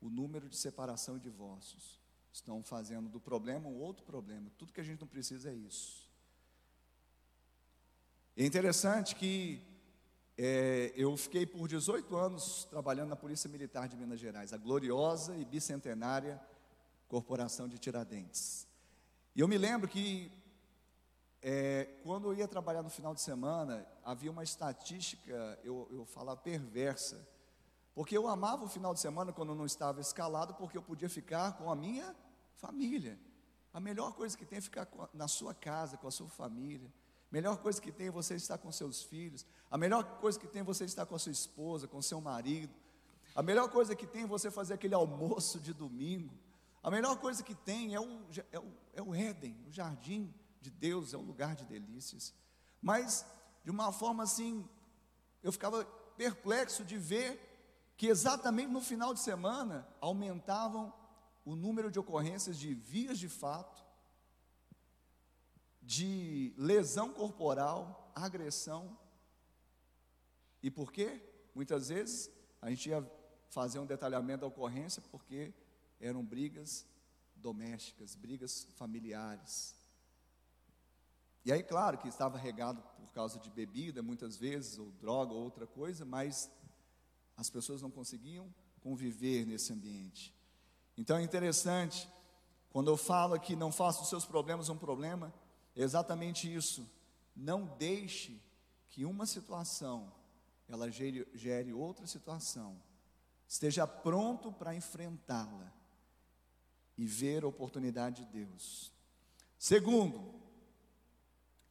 O 0.00 0.08
número 0.08 0.48
de 0.48 0.56
separação 0.56 1.16
e 1.16 1.20
divórcios. 1.20 2.00
Estão 2.32 2.62
fazendo 2.62 3.08
do 3.08 3.20
problema 3.20 3.68
um 3.68 3.78
outro 3.78 4.04
problema. 4.04 4.50
Tudo 4.56 4.72
que 4.72 4.80
a 4.80 4.84
gente 4.84 5.00
não 5.00 5.08
precisa 5.08 5.50
é 5.50 5.54
isso. 5.54 6.10
É 8.36 8.46
interessante 8.46 9.14
que 9.14 9.60
é, 10.36 10.92
eu 10.96 11.16
fiquei 11.16 11.44
por 11.44 11.68
18 11.68 12.16
anos 12.16 12.64
trabalhando 12.64 13.10
na 13.10 13.16
Polícia 13.16 13.50
Militar 13.50 13.88
de 13.88 13.96
Minas 13.96 14.18
Gerais, 14.18 14.52
a 14.52 14.56
gloriosa 14.56 15.36
e 15.36 15.44
bicentenária 15.44 16.40
Corporação 17.08 17.68
de 17.68 17.78
Tiradentes. 17.78 18.66
E 19.34 19.40
eu 19.40 19.48
me 19.48 19.58
lembro 19.58 19.86
que 19.86 20.32
é, 21.42 21.98
quando 22.02 22.28
eu 22.28 22.34
ia 22.34 22.48
trabalhar 22.48 22.82
no 22.82 22.88
final 22.88 23.14
de 23.14 23.20
semana, 23.20 23.86
havia 24.04 24.30
uma 24.30 24.42
estatística, 24.42 25.58
eu, 25.62 25.88
eu 25.90 26.06
falava 26.06 26.40
perversa, 26.40 27.28
porque 27.94 28.16
eu 28.16 28.26
amava 28.26 28.64
o 28.64 28.68
final 28.68 28.94
de 28.94 29.00
semana 29.00 29.32
quando 29.32 29.50
eu 29.50 29.54
não 29.56 29.66
estava 29.66 30.00
escalado, 30.00 30.54
porque 30.54 30.78
eu 30.78 30.82
podia 30.82 31.08
ficar 31.08 31.58
com 31.58 31.70
a 31.70 31.76
minha 31.76 32.16
família. 32.56 33.18
A 33.74 33.80
melhor 33.80 34.14
coisa 34.14 34.36
que 34.36 34.46
tem 34.46 34.58
é 34.58 34.62
ficar 34.62 34.88
na 35.12 35.28
sua 35.28 35.52
casa, 35.54 35.96
com 35.96 36.06
a 36.06 36.10
sua 36.10 36.28
família. 36.28 36.90
Melhor 37.32 37.56
coisa 37.56 37.80
que 37.80 37.90
tem 37.90 38.08
é 38.08 38.10
você 38.10 38.34
estar 38.34 38.58
com 38.58 38.70
seus 38.70 39.02
filhos. 39.02 39.46
A 39.70 39.78
melhor 39.78 40.04
coisa 40.20 40.38
que 40.38 40.46
tem 40.46 40.60
é 40.60 40.64
você 40.64 40.84
estar 40.84 41.06
com 41.06 41.14
a 41.14 41.18
sua 41.18 41.32
esposa, 41.32 41.88
com 41.88 42.02
seu 42.02 42.20
marido. 42.20 42.74
A 43.34 43.42
melhor 43.42 43.70
coisa 43.70 43.96
que 43.96 44.06
tem 44.06 44.24
é 44.24 44.26
você 44.26 44.50
fazer 44.50 44.74
aquele 44.74 44.94
almoço 44.94 45.58
de 45.58 45.72
domingo. 45.72 46.34
A 46.82 46.90
melhor 46.90 47.16
coisa 47.16 47.42
que 47.42 47.54
tem 47.54 47.94
é 47.94 48.00
o, 48.00 48.20
é 48.52 48.58
o, 48.58 48.72
é 48.92 49.02
o 49.02 49.14
Éden, 49.14 49.56
o 49.66 49.72
jardim 49.72 50.32
de 50.60 50.68
Deus, 50.68 51.14
é 51.14 51.16
um 51.16 51.22
lugar 51.22 51.56
de 51.56 51.64
delícias. 51.64 52.34
Mas, 52.82 53.24
de 53.64 53.70
uma 53.70 53.90
forma 53.92 54.24
assim, 54.24 54.68
eu 55.42 55.50
ficava 55.50 55.86
perplexo 56.18 56.84
de 56.84 56.98
ver 56.98 57.40
que 57.96 58.08
exatamente 58.08 58.70
no 58.70 58.82
final 58.82 59.14
de 59.14 59.20
semana 59.20 59.88
aumentavam 60.02 60.92
o 61.46 61.56
número 61.56 61.90
de 61.90 61.98
ocorrências 61.98 62.58
de 62.58 62.74
vias 62.74 63.18
de 63.18 63.28
fato, 63.28 63.81
de 65.82 66.54
lesão 66.56 67.12
corporal, 67.12 68.12
agressão. 68.14 68.96
E 70.62 70.70
por 70.70 70.92
quê? 70.92 71.20
Muitas 71.54 71.88
vezes 71.88 72.30
a 72.60 72.70
gente 72.70 72.88
ia 72.88 73.04
fazer 73.48 73.78
um 73.78 73.86
detalhamento 73.86 74.42
da 74.42 74.46
ocorrência 74.46 75.02
porque 75.10 75.52
eram 76.00 76.24
brigas 76.24 76.86
domésticas, 77.34 78.14
brigas 78.14 78.64
familiares. 78.76 79.74
E 81.44 81.52
aí, 81.52 81.62
claro 81.62 81.98
que 81.98 82.08
estava 82.08 82.38
regado 82.38 82.80
por 82.96 83.12
causa 83.12 83.38
de 83.40 83.50
bebida, 83.50 84.00
muitas 84.00 84.36
vezes, 84.36 84.78
ou 84.78 84.92
droga, 84.92 85.32
ou 85.32 85.42
outra 85.42 85.66
coisa, 85.66 86.04
mas 86.04 86.50
as 87.36 87.50
pessoas 87.50 87.82
não 87.82 87.90
conseguiam 87.90 88.54
conviver 88.80 89.44
nesse 89.44 89.72
ambiente. 89.72 90.32
Então 90.96 91.16
é 91.16 91.22
interessante, 91.22 92.08
quando 92.70 92.90
eu 92.90 92.96
falo 92.96 93.34
aqui, 93.34 93.56
não 93.56 93.72
faça 93.72 94.02
os 94.02 94.08
seus 94.08 94.24
problemas 94.24 94.68
um 94.68 94.78
problema, 94.78 95.32
exatamente 95.74 96.52
isso. 96.52 96.88
Não 97.34 97.66
deixe 97.78 98.40
que 98.88 99.04
uma 99.04 99.26
situação 99.26 100.12
ela 100.68 100.90
gere, 100.90 101.26
gere 101.34 101.72
outra 101.72 102.06
situação. 102.06 102.80
Esteja 103.46 103.86
pronto 103.86 104.50
para 104.52 104.74
enfrentá-la 104.74 105.72
e 106.96 107.06
ver 107.06 107.44
a 107.44 107.48
oportunidade 107.48 108.24
de 108.24 108.32
Deus. 108.44 108.92
Segundo, 109.58 110.34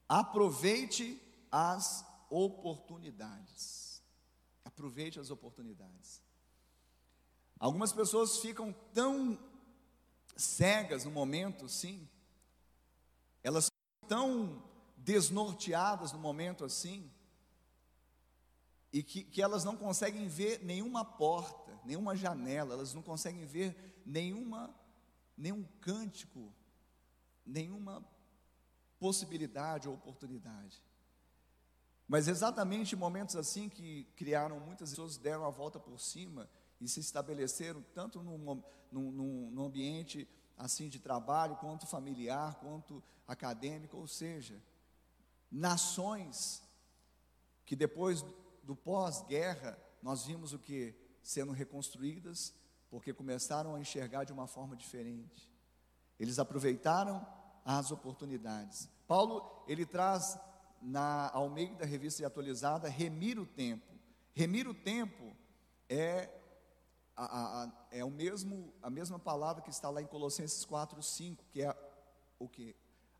aproveite 0.07 1.19
as 1.51 2.05
oportunidades. 2.29 4.03
Aproveite 4.63 5.19
as 5.19 5.31
oportunidades. 5.31 6.21
Algumas 7.59 7.93
pessoas 7.93 8.37
ficam 8.37 8.73
tão 8.93 9.39
cegas 10.35 11.05
no 11.05 11.11
momento, 11.11 11.67
sim, 11.67 12.07
elas 13.43 13.70
tão 14.11 14.61
desnorteadas 14.97 16.11
no 16.11 16.19
momento 16.19 16.65
assim, 16.65 17.09
e 18.91 19.01
que, 19.01 19.23
que 19.23 19.41
elas 19.41 19.63
não 19.63 19.77
conseguem 19.77 20.27
ver 20.27 20.61
nenhuma 20.65 21.05
porta, 21.05 21.79
nenhuma 21.85 22.13
janela, 22.13 22.73
elas 22.73 22.93
não 22.93 23.01
conseguem 23.01 23.45
ver 23.45 24.01
nenhuma, 24.05 24.75
nenhum 25.37 25.63
cântico, 25.79 26.53
nenhuma 27.45 28.05
possibilidade 28.99 29.87
ou 29.87 29.93
oportunidade. 29.93 30.83
Mas 32.05 32.27
exatamente 32.27 32.97
momentos 32.97 33.37
assim 33.37 33.69
que 33.69 34.03
criaram 34.17 34.59
muitas 34.59 34.89
pessoas, 34.89 35.15
deram 35.15 35.45
a 35.45 35.49
volta 35.49 35.79
por 35.79 35.97
cima 35.97 36.49
e 36.81 36.87
se 36.89 36.99
estabeleceram 36.99 37.81
tanto 37.93 38.21
num, 38.21 38.61
num, 38.91 39.51
num 39.51 39.63
ambiente 39.63 40.27
assim 40.61 40.87
de 40.87 40.99
trabalho, 40.99 41.55
quanto 41.55 41.87
familiar, 41.87 42.55
quanto 42.55 43.03
acadêmico, 43.27 43.97
ou 43.97 44.07
seja, 44.07 44.61
nações 45.51 46.61
que 47.65 47.75
depois 47.75 48.23
do 48.63 48.75
pós-guerra 48.75 49.77
nós 50.03 50.25
vimos 50.25 50.53
o 50.53 50.59
que 50.59 50.95
sendo 51.23 51.51
reconstruídas, 51.51 52.53
porque 52.91 53.11
começaram 53.11 53.73
a 53.73 53.79
enxergar 53.79 54.23
de 54.23 54.33
uma 54.33 54.45
forma 54.45 54.75
diferente. 54.75 55.49
Eles 56.19 56.37
aproveitaram 56.37 57.25
as 57.65 57.91
oportunidades. 57.91 58.87
Paulo, 59.07 59.63
ele 59.67 59.85
traz 59.85 60.37
na 60.79 61.31
Almeida 61.31 61.85
Revista 61.85 62.25
Atualizada, 62.25 62.87
remir 62.87 63.39
o 63.39 63.45
tempo. 63.45 63.91
Remir 64.33 64.67
o 64.67 64.73
tempo 64.73 65.35
é, 65.89 66.29
a, 67.15 67.63
a, 67.63 67.71
é 67.91 68.03
o 68.03 68.11
mesmo, 68.11 68.73
a 68.81 68.89
mesma 68.89 69.19
palavra 69.19 69.61
que 69.61 69.69
está 69.69 69.89
lá 69.89 70.01
em 70.01 70.07
Colossenses 70.07 70.65
4, 70.65 71.01
5, 71.01 71.45
que 71.51 71.61
é 71.61 71.75
o 72.39 72.47
que? 72.47 72.75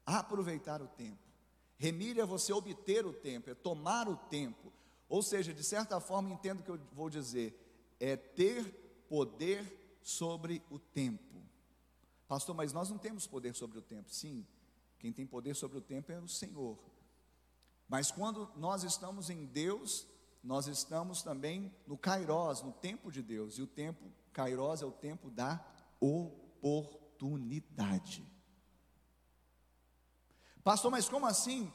Aproveitar 0.06 0.82
o 0.82 0.88
tempo. 0.88 1.20
Remir 1.78 2.20
é 2.20 2.26
você 2.26 2.54
obter 2.54 3.06
o 3.06 3.14
tempo, 3.14 3.50
é 3.50 3.56
tomar 3.56 4.08
o 4.08 4.16
tempo. 4.16 4.72
Ou 5.10 5.22
seja, 5.22 5.54
de 5.54 5.64
certa 5.64 6.00
forma, 6.00 6.32
entendo 6.32 6.60
o 6.62 6.64
que 6.64 6.72
eu 6.72 6.80
vou 6.94 7.10
dizer, 7.10 7.58
é 8.00 8.16
ter 8.16 8.72
poder 9.10 10.00
sobre 10.02 10.64
o 10.70 10.80
tempo. 10.80 11.42
Pastor, 12.28 12.56
mas 12.56 12.72
nós 12.72 12.90
não 12.90 12.98
temos 12.98 13.28
poder 13.28 13.54
sobre 13.54 13.78
o 13.78 13.82
tempo. 13.82 14.10
Sim, 14.10 14.46
quem 15.00 15.12
tem 15.12 15.26
poder 15.26 15.56
sobre 15.56 15.78
o 15.78 15.82
tempo 15.82 16.12
é 16.12 16.20
o 16.20 16.28
Senhor. 16.28 16.78
Mas 17.90 18.10
quando 18.10 18.50
nós 18.56 18.84
estamos 18.84 19.30
em 19.30 19.46
Deus, 19.46 20.08
nós 20.44 20.68
estamos 20.68 21.22
também 21.22 21.74
no 21.86 21.98
Kairos, 21.98 22.62
no 22.62 22.72
tempo 22.72 23.12
de 23.12 23.22
Deus. 23.22 23.58
E 23.58 23.62
o 23.62 23.68
tempo, 23.68 24.12
Kairos 24.34 24.82
é 24.82 24.86
o 24.86 24.92
tempo 24.92 25.30
da 25.30 25.64
oportunidade. 26.00 28.26
Pastor, 30.64 30.92
mas 30.92 31.10
como 31.10 31.26
assim? 31.26 31.72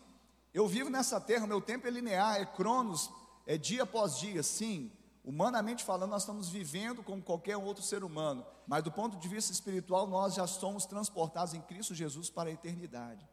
Eu 0.52 0.66
vivo 0.66 0.88
nessa 0.88 1.20
terra, 1.20 1.46
meu 1.46 1.60
tempo 1.60 1.86
é 1.86 1.90
linear, 1.90 2.40
é 2.40 2.46
cronos, 2.46 3.10
é 3.46 3.58
dia 3.58 3.82
após 3.82 4.18
dia. 4.18 4.42
Sim, 4.42 4.90
humanamente 5.22 5.84
falando, 5.84 6.10
nós 6.10 6.22
estamos 6.22 6.48
vivendo 6.48 7.02
como 7.02 7.22
qualquer 7.22 7.56
outro 7.56 7.82
ser 7.82 8.02
humano. 8.02 8.44
Mas 8.66 8.82
do 8.82 8.90
ponto 8.90 9.16
de 9.16 9.28
vista 9.28 9.52
espiritual, 9.52 10.06
nós 10.06 10.34
já 10.34 10.46
somos 10.46 10.86
transportados 10.86 11.54
em 11.54 11.60
Cristo 11.60 11.94
Jesus 11.94 12.30
para 12.30 12.48
a 12.48 12.52
eternidade. 12.52 13.28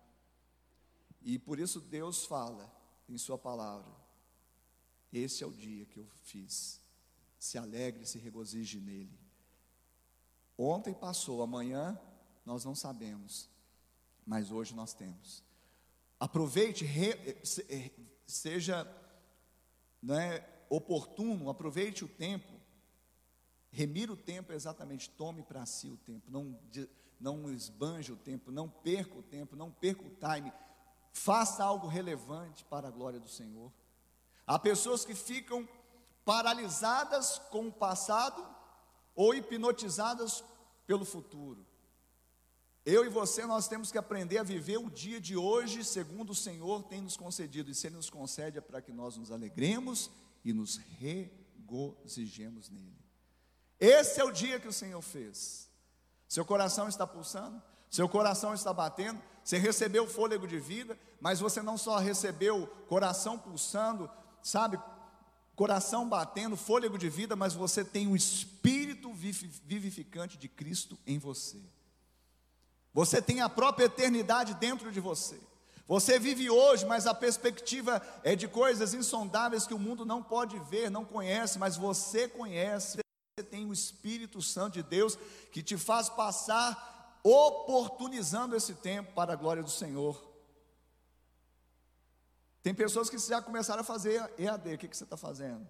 E 1.22 1.40
por 1.40 1.60
isso 1.60 1.80
Deus 1.80 2.26
fala 2.26 2.70
em 3.08 3.18
Sua 3.18 3.38
palavra: 3.38 4.03
Esse 5.14 5.44
é 5.44 5.48
o 5.48 5.52
dia 5.52 5.86
que 5.86 5.98
eu 5.98 6.08
fiz. 6.24 6.82
Se 7.38 7.58
alegre, 7.58 8.06
se 8.06 8.18
regozije 8.18 8.80
nele. 8.80 9.20
Ontem 10.58 10.94
passou, 10.94 11.42
amanhã 11.42 12.00
nós 12.46 12.66
não 12.66 12.74
sabemos, 12.74 13.50
mas 14.26 14.52
hoje 14.52 14.74
nós 14.74 14.94
temos. 14.94 15.44
Aproveite, 16.20 16.84
re, 16.84 17.12
eh, 17.70 17.92
seja 18.26 18.88
né, 20.02 20.46
oportuno, 20.70 21.50
aproveite 21.50 22.04
o 22.04 22.08
tempo. 22.08 22.54
Remir 23.72 24.10
o 24.10 24.18
tempo 24.18 24.54
exatamente, 24.54 25.10
tome 25.10 25.44
para 25.44 25.66
si 25.66 25.90
o 25.90 25.98
tempo, 25.98 26.30
não, 26.30 26.60
não 27.20 27.52
esbanje 27.52 28.12
o 28.12 28.16
tempo, 28.16 28.52
não 28.52 28.70
perca 28.70 29.18
o 29.18 29.24
tempo, 29.24 29.56
não 29.56 29.72
perca 29.72 30.04
o 30.04 30.12
time, 30.12 30.54
Faça 31.14 31.64
algo 31.64 31.88
relevante 31.88 32.66
para 32.66 32.88
a 32.88 32.92
glória 32.92 33.20
do 33.20 33.30
Senhor. 33.30 33.72
Há 34.46 34.60
pessoas 34.60 35.06
que 35.06 35.16
ficam 35.16 35.68
paralisadas 36.26 37.40
com 37.50 37.68
o 37.68 37.72
passado 37.72 38.46
ou 39.16 39.34
hipnotizadas 39.34 40.44
pelo 40.86 41.06
futuro. 41.06 41.66
Eu 42.86 43.06
e 43.06 43.10
você, 43.10 43.46
nós 43.46 43.68
temos 43.68 43.92
que 43.92 43.98
aprender 43.98 44.38
a 44.38 44.44
viver 44.44 44.78
o 44.78 44.90
dia 44.90 45.20
de 45.20 45.38
hoje, 45.38 45.86
segundo 45.86 46.32
o 46.32 46.36
Senhor 46.36 46.84
tem 46.84 47.02
nos 47.02 47.16
concedido, 47.16 47.72
e 47.72 47.76
se 47.76 47.88
Ele 47.88 47.96
nos 47.96 48.10
concede 48.10 48.58
é 48.58 48.62
para 48.62 48.82
que 48.82 48.92
nós 48.92 49.16
nos 49.16 49.32
alegremos 49.32 50.12
e 50.44 50.52
nos 50.52 50.76
regozijemos 51.00 52.70
nele. 52.70 53.02
Esse 53.80 54.20
é 54.20 54.24
o 54.24 54.32
dia 54.32 54.60
que 54.60 54.68
o 54.68 54.74
Senhor 54.74 55.02
fez. 55.02 55.70
Seu 56.28 56.44
coração 56.44 56.90
está 56.90 57.08
pulsando? 57.08 57.62
Seu 57.90 58.10
coração 58.10 58.54
está 58.54 58.74
batendo? 58.74 59.22
Você 59.44 59.58
recebeu 59.58 60.08
fôlego 60.08 60.48
de 60.48 60.60
vida, 60.60 60.98
mas 61.22 61.40
você 61.40 61.62
não 61.62 61.78
só 61.78 61.98
recebeu 61.98 62.68
coração 62.88 63.38
pulsando, 63.38 64.10
sabe, 64.44 64.80
coração 65.56 66.08
batendo, 66.08 66.58
fôlego 66.58 66.98
de 66.98 67.10
vida, 67.10 67.36
mas 67.36 67.54
você 67.54 67.84
tem 67.84 68.08
o 68.08 68.16
espírito 68.16 69.12
vivificante 69.14 70.38
de 70.38 70.48
Cristo 70.48 71.00
em 71.08 71.18
você. 71.18 71.60
Você 72.94 73.22
tem 73.22 73.42
a 73.42 73.50
própria 73.50 73.86
eternidade 73.86 74.54
dentro 74.56 74.92
de 74.92 75.00
você. 75.00 75.40
Você 75.88 76.18
vive 76.18 76.50
hoje, 76.50 76.86
mas 76.86 77.08
a 77.08 77.14
perspectiva 77.14 78.02
é 78.24 78.36
de 78.36 78.48
coisas 78.48 78.94
insondáveis 78.94 79.68
que 79.68 79.74
o 79.74 79.80
mundo 79.80 80.06
não 80.06 80.24
pode 80.24 80.58
ver, 80.60 80.90
não 80.90 81.04
conhece, 81.04 81.60
mas 81.60 81.76
você 81.76 82.28
conhece. 82.28 83.00
Você 83.38 83.44
tem 83.44 83.66
o 83.66 83.74
Espírito 83.74 84.42
Santo 84.42 84.76
de 84.76 84.84
Deus 84.84 85.18
que 85.52 85.64
te 85.64 85.76
faz 85.76 86.08
passar 86.08 87.20
oportunizando 87.24 88.56
esse 88.56 88.76
tempo 88.76 89.12
para 89.14 89.34
a 89.34 89.36
glória 89.36 89.64
do 89.64 89.72
Senhor. 89.72 90.33
Tem 92.64 92.74
pessoas 92.74 93.10
que 93.10 93.18
já 93.18 93.42
começaram 93.42 93.82
a 93.82 93.84
fazer 93.84 94.34
EAD, 94.40 94.74
o 94.74 94.78
que, 94.78 94.88
que 94.88 94.96
você 94.96 95.04
está 95.04 95.18
fazendo? 95.18 95.68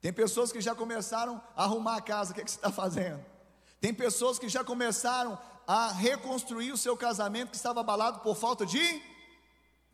Tem 0.00 0.12
pessoas 0.12 0.50
que 0.50 0.60
já 0.60 0.74
começaram 0.74 1.40
a 1.54 1.64
arrumar 1.64 1.96
a 1.96 2.00
casa, 2.00 2.32
o 2.32 2.34
que, 2.34 2.42
que 2.42 2.50
você 2.50 2.56
está 2.56 2.72
fazendo? 2.72 3.24
Tem 3.80 3.92
pessoas 3.92 4.38
que 4.38 4.48
já 4.48 4.64
começaram 4.64 5.38
a 5.66 5.92
reconstruir 5.92 6.72
o 6.72 6.76
seu 6.76 6.96
casamento 6.96 7.50
que 7.50 7.56
estava 7.56 7.80
abalado 7.80 8.20
por 8.20 8.34
falta 8.34 8.64
de 8.64 8.80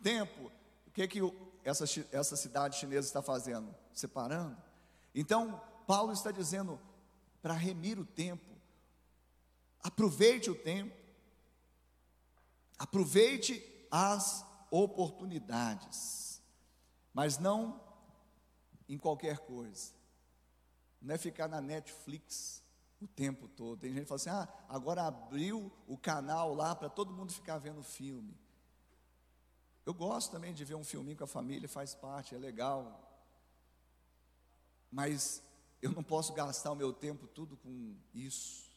tempo. 0.02 0.52
O 0.86 0.90
que, 0.92 1.08
que 1.08 1.20
essa, 1.64 1.84
essa 2.12 2.36
cidade 2.36 2.78
chinesa 2.78 3.06
está 3.06 3.20
fazendo? 3.20 3.74
Separando. 3.92 4.56
Então, 5.14 5.60
Paulo 5.86 6.12
está 6.12 6.30
dizendo: 6.30 6.80
para 7.42 7.54
remir 7.54 7.98
o 7.98 8.04
tempo. 8.04 8.44
Aproveite 9.82 10.50
o 10.50 10.54
tempo. 10.54 10.94
Aproveite 12.78 13.62
as 13.90 14.44
oportunidades. 14.70 16.27
Mas 17.12 17.38
não 17.38 17.80
em 18.88 18.98
qualquer 18.98 19.38
coisa. 19.38 19.92
Não 21.00 21.14
é 21.14 21.18
ficar 21.18 21.48
na 21.48 21.60
Netflix 21.60 22.62
o 23.00 23.06
tempo 23.06 23.48
todo. 23.48 23.80
Tem 23.80 23.92
gente 23.92 24.02
que 24.02 24.08
fala 24.08 24.16
assim: 24.16 24.30
ah, 24.30 24.48
agora 24.68 25.06
abriu 25.06 25.72
o 25.86 25.96
canal 25.96 26.54
lá 26.54 26.74
para 26.74 26.88
todo 26.88 27.12
mundo 27.12 27.32
ficar 27.32 27.58
vendo 27.58 27.82
filme. 27.82 28.36
Eu 29.86 29.94
gosto 29.94 30.30
também 30.30 30.52
de 30.52 30.64
ver 30.64 30.74
um 30.74 30.84
filminho 30.84 31.16
com 31.16 31.24
a 31.24 31.28
família, 31.28 31.68
faz 31.68 31.94
parte, 31.94 32.34
é 32.34 32.38
legal. 32.38 33.04
Mas 34.90 35.42
eu 35.80 35.92
não 35.92 36.02
posso 36.02 36.32
gastar 36.32 36.72
o 36.72 36.76
meu 36.76 36.92
tempo 36.92 37.26
tudo 37.26 37.56
com 37.56 37.96
isso. 38.12 38.68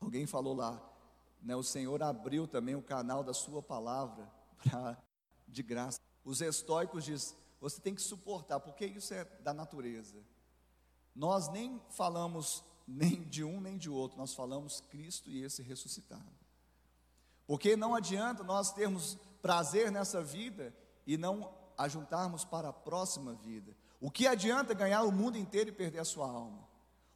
Alguém 0.00 0.26
falou 0.26 0.54
lá, 0.54 0.82
né, 1.40 1.54
o 1.54 1.62
Senhor 1.62 2.02
abriu 2.02 2.46
também 2.46 2.74
o 2.74 2.82
canal 2.82 3.22
da 3.22 3.32
sua 3.32 3.62
palavra 3.62 4.28
para 4.62 5.00
de 5.52 5.62
graça. 5.62 6.00
Os 6.24 6.40
estoicos 6.40 7.04
dizem, 7.04 7.36
você 7.60 7.80
tem 7.80 7.94
que 7.94 8.02
suportar, 8.02 8.58
porque 8.60 8.86
isso 8.86 9.14
é 9.14 9.24
da 9.40 9.52
natureza. 9.54 10.16
Nós 11.14 11.48
nem 11.48 11.80
falamos 11.90 12.64
nem 12.86 13.22
de 13.22 13.44
um 13.44 13.60
nem 13.60 13.78
de 13.78 13.88
outro, 13.88 14.18
nós 14.18 14.34
falamos 14.34 14.80
Cristo 14.90 15.30
e 15.30 15.42
esse 15.42 15.62
ressuscitado. 15.62 16.32
Porque 17.46 17.76
não 17.76 17.94
adianta 17.94 18.42
nós 18.42 18.72
termos 18.72 19.18
prazer 19.40 19.90
nessa 19.90 20.22
vida 20.22 20.74
e 21.06 21.16
não 21.16 21.52
ajuntarmos 21.76 22.44
para 22.44 22.68
a 22.68 22.72
próxima 22.72 23.34
vida. 23.34 23.76
O 24.00 24.10
que 24.10 24.26
adianta 24.26 24.74
ganhar 24.74 25.02
o 25.02 25.12
mundo 25.12 25.38
inteiro 25.38 25.70
e 25.70 25.72
perder 25.72 26.00
a 26.00 26.04
sua 26.04 26.28
alma? 26.28 26.68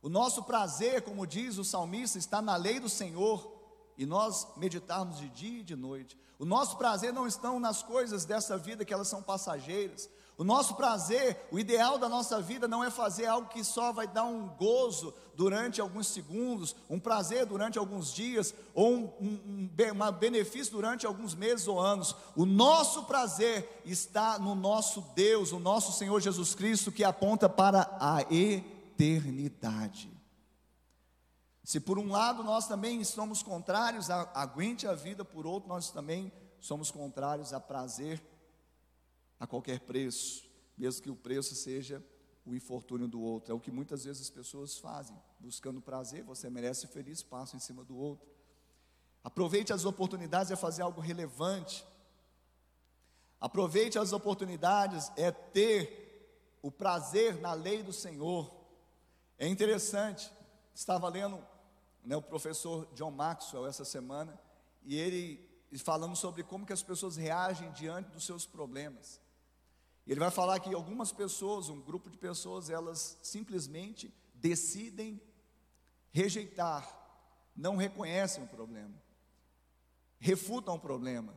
O 0.02 0.08
nosso 0.08 0.44
prazer, 0.44 1.02
como 1.02 1.26
diz 1.26 1.58
o 1.58 1.64
salmista, 1.64 2.18
está 2.18 2.40
na 2.40 2.54
lei 2.56 2.78
do 2.78 2.88
Senhor 2.88 3.55
e 3.96 4.04
nós 4.04 4.46
meditarmos 4.56 5.18
de 5.18 5.28
dia 5.28 5.60
e 5.60 5.62
de 5.62 5.76
noite. 5.76 6.18
O 6.38 6.44
nosso 6.44 6.76
prazer 6.76 7.12
não 7.12 7.26
está 7.26 7.50
nas 7.58 7.82
coisas 7.82 8.24
dessa 8.24 8.58
vida 8.58 8.84
que 8.84 8.92
elas 8.92 9.08
são 9.08 9.22
passageiras. 9.22 10.08
O 10.38 10.44
nosso 10.44 10.74
prazer, 10.74 11.48
o 11.50 11.58
ideal 11.58 11.96
da 11.96 12.10
nossa 12.10 12.42
vida 12.42 12.68
não 12.68 12.84
é 12.84 12.90
fazer 12.90 13.24
algo 13.24 13.48
que 13.48 13.64
só 13.64 13.90
vai 13.90 14.06
dar 14.06 14.24
um 14.24 14.46
gozo 14.48 15.14
durante 15.34 15.80
alguns 15.80 16.08
segundos, 16.08 16.76
um 16.90 17.00
prazer 17.00 17.46
durante 17.46 17.78
alguns 17.78 18.12
dias, 18.12 18.54
ou 18.74 18.92
um, 18.92 19.04
um, 19.18 19.40
um 19.48 20.12
benefício 20.12 20.72
durante 20.72 21.06
alguns 21.06 21.34
meses 21.34 21.66
ou 21.66 21.80
anos. 21.80 22.14
O 22.34 22.44
nosso 22.44 23.04
prazer 23.04 23.80
está 23.86 24.38
no 24.38 24.54
nosso 24.54 25.00
Deus, 25.14 25.52
o 25.52 25.58
nosso 25.58 25.90
Senhor 25.92 26.20
Jesus 26.20 26.54
Cristo, 26.54 26.92
que 26.92 27.02
aponta 27.02 27.48
para 27.48 27.96
a 27.98 28.20
eternidade. 28.30 30.15
Se 31.66 31.80
por 31.80 31.98
um 31.98 32.12
lado 32.12 32.44
nós 32.44 32.68
também 32.68 33.02
somos 33.02 33.42
contrários 33.42 34.08
a 34.08 34.30
aguente 34.34 34.86
a 34.86 34.94
vida, 34.94 35.24
por 35.24 35.44
outro 35.44 35.68
nós 35.68 35.90
também 35.90 36.32
somos 36.60 36.92
contrários 36.92 37.52
a 37.52 37.58
prazer 37.58 38.22
a 39.40 39.48
qualquer 39.48 39.80
preço, 39.80 40.48
mesmo 40.78 41.02
que 41.02 41.10
o 41.10 41.16
preço 41.16 41.56
seja 41.56 42.00
o 42.46 42.54
infortúnio 42.54 43.08
do 43.08 43.20
outro. 43.20 43.50
É 43.50 43.54
o 43.54 43.58
que 43.58 43.72
muitas 43.72 44.04
vezes 44.04 44.22
as 44.22 44.30
pessoas 44.30 44.78
fazem, 44.78 45.20
buscando 45.40 45.80
prazer, 45.80 46.22
você 46.22 46.48
merece 46.48 46.86
feliz, 46.86 47.20
passo 47.20 47.56
em 47.56 47.58
cima 47.58 47.82
do 47.82 47.96
outro. 47.96 48.28
Aproveite 49.24 49.72
as 49.72 49.84
oportunidades 49.84 50.52
é 50.52 50.56
fazer 50.56 50.82
algo 50.82 51.00
relevante. 51.00 51.84
Aproveite 53.40 53.98
as 53.98 54.12
oportunidades 54.12 55.10
é 55.16 55.32
ter 55.32 56.30
o 56.62 56.70
prazer 56.70 57.40
na 57.40 57.54
lei 57.54 57.82
do 57.82 57.92
Senhor. 57.92 58.54
É 59.36 59.48
interessante, 59.48 60.30
estava 60.72 61.08
lendo 61.08 61.44
né, 62.06 62.16
o 62.16 62.22
professor 62.22 62.88
John 62.94 63.10
Maxwell 63.10 63.66
essa 63.66 63.84
semana, 63.84 64.38
e 64.84 64.96
ele 64.96 65.44
falando 65.82 66.14
sobre 66.14 66.44
como 66.44 66.64
que 66.64 66.72
as 66.72 66.82
pessoas 66.82 67.16
reagem 67.16 67.70
diante 67.72 68.10
dos 68.10 68.24
seus 68.24 68.46
problemas. 68.46 69.20
Ele 70.06 70.20
vai 70.20 70.30
falar 70.30 70.60
que 70.60 70.72
algumas 70.72 71.10
pessoas, 71.12 71.68
um 71.68 71.80
grupo 71.80 72.08
de 72.08 72.16
pessoas, 72.16 72.70
elas 72.70 73.18
simplesmente 73.22 74.14
decidem 74.32 75.20
rejeitar, 76.12 76.88
não 77.56 77.76
reconhecem 77.76 78.44
o 78.44 78.46
problema, 78.46 78.94
refutam 80.18 80.76
o 80.76 80.80
problema. 80.80 81.36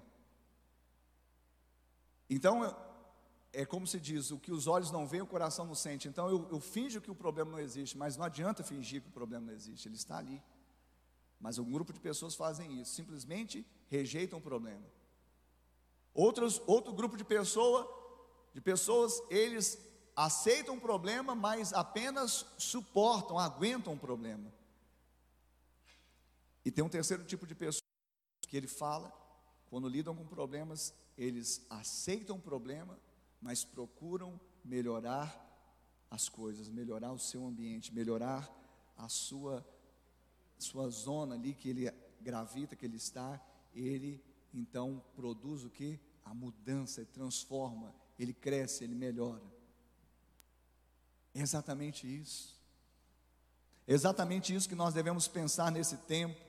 Então, 2.30 2.64
é 3.52 3.66
como 3.66 3.88
se 3.88 4.00
diz: 4.00 4.30
o 4.30 4.38
que 4.38 4.52
os 4.52 4.68
olhos 4.68 4.92
não 4.92 5.08
veem, 5.08 5.24
o 5.24 5.28
coração 5.28 5.66
não 5.66 5.74
sente. 5.74 6.08
Então, 6.08 6.30
eu, 6.30 6.48
eu 6.52 6.60
finjo 6.60 7.02
que 7.02 7.10
o 7.10 7.16
problema 7.16 7.50
não 7.50 7.60
existe, 7.60 7.98
mas 7.98 8.16
não 8.16 8.24
adianta 8.24 8.64
fingir 8.64 9.02
que 9.02 9.10
o 9.10 9.12
problema 9.12 9.48
não 9.48 9.54
existe, 9.54 9.88
ele 9.88 9.96
está 9.96 10.20
ali. 10.20 10.40
Mas 11.40 11.58
um 11.58 11.72
grupo 11.72 11.94
de 11.94 12.00
pessoas 12.00 12.36
fazem 12.36 12.80
isso, 12.82 12.94
simplesmente 12.94 13.66
rejeitam 13.88 14.40
o 14.40 14.42
problema. 14.42 14.86
Outros, 16.14 16.62
outro 16.68 16.94
grupo 16.94 17.16
de 17.16 17.24
pessoa 17.24 17.98
de 18.54 18.60
pessoas, 18.60 19.22
eles 19.30 19.78
aceitam 20.16 20.76
o 20.76 20.82
problema, 20.82 21.34
mas 21.34 21.72
apenas 21.72 22.46
suportam, 22.58 23.40
aguentam 23.40 23.94
o 23.94 24.00
problema. 24.00 24.52
E 26.66 26.72
tem 26.72 26.84
um 26.84 26.90
terceiro 26.90 27.24
tipo 27.24 27.48
de 27.48 27.56
pessoa 27.56 27.82
que 28.42 28.58
ele 28.58 28.68
fala, 28.68 29.14
quando 29.70 29.88
lidam 29.88 30.16
com 30.16 30.26
problemas, 30.26 30.94
eles 31.18 31.66
aceitam 31.70 32.36
o 32.38 32.42
problema, 32.42 33.00
mas 33.42 33.64
procuram 33.64 34.40
melhorar 34.66 35.46
as 36.10 36.28
coisas, 36.28 36.68
melhorar 36.68 37.12
o 37.12 37.20
seu 37.20 37.46
ambiente, 37.46 37.94
melhorar 37.94 38.50
a 38.98 39.08
sua 39.08 39.66
sua 40.64 40.90
zona 40.90 41.36
ali 41.36 41.54
que 41.54 41.70
ele 41.70 41.92
gravita, 42.22 42.76
que 42.76 42.86
ele 42.86 42.98
está, 42.98 43.40
ele 43.74 44.24
então 44.54 45.04
produz 45.16 45.64
o 45.64 45.70
que? 45.70 46.00
A 46.26 46.34
mudança, 46.34 47.06
transforma, 47.06 47.94
ele 48.18 48.34
cresce, 48.34 48.84
ele 48.84 48.96
melhora. 48.96 49.44
É 51.34 51.42
exatamente 51.42 52.06
isso. 52.06 52.60
É 53.88 53.94
exatamente 53.94 54.54
isso 54.54 54.70
que 54.70 54.76
nós 54.76 54.94
devemos 54.94 55.28
pensar 55.28 55.72
nesse 55.72 55.98
tempo. 55.98 56.40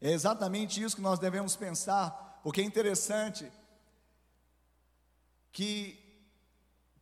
É 0.00 0.10
exatamente 0.10 0.82
isso 0.82 0.96
que 0.96 1.02
nós 1.02 1.18
devemos 1.18 1.54
pensar, 1.54 2.40
porque 2.42 2.60
é 2.60 2.64
interessante 2.64 3.50
que 5.52 5.98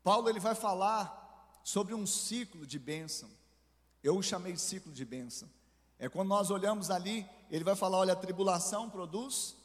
Paulo 0.03 0.29
ele 0.29 0.41
vai 0.41 0.55
falar 0.55 1.61
sobre 1.63 1.95
um 1.95 2.07
ciclo 2.07 2.67
de 2.67 2.79
bênção. 2.79 3.31
Eu 4.03 4.17
o 4.17 4.23
chamei 4.23 4.53
de 4.53 4.61
ciclo 4.61 4.93
de 4.93 5.05
bênção. 5.05 5.49
É 5.99 6.09
quando 6.09 6.29
nós 6.29 6.51
olhamos 6.51 6.91
ali, 6.91 7.29
ele 7.51 7.65
vai 7.65 7.75
falar: 7.75 7.99
olha, 7.99 8.13
a 8.13 8.17
tribulação 8.17 8.89
produz 8.89 9.57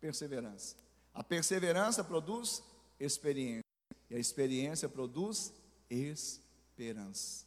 perseverança, 0.00 0.76
a 1.14 1.22
perseverança 1.22 2.02
produz 2.02 2.62
experiência. 2.98 3.64
E 4.10 4.14
a 4.14 4.18
experiência 4.18 4.88
produz 4.88 5.52
esperança. 5.90 7.46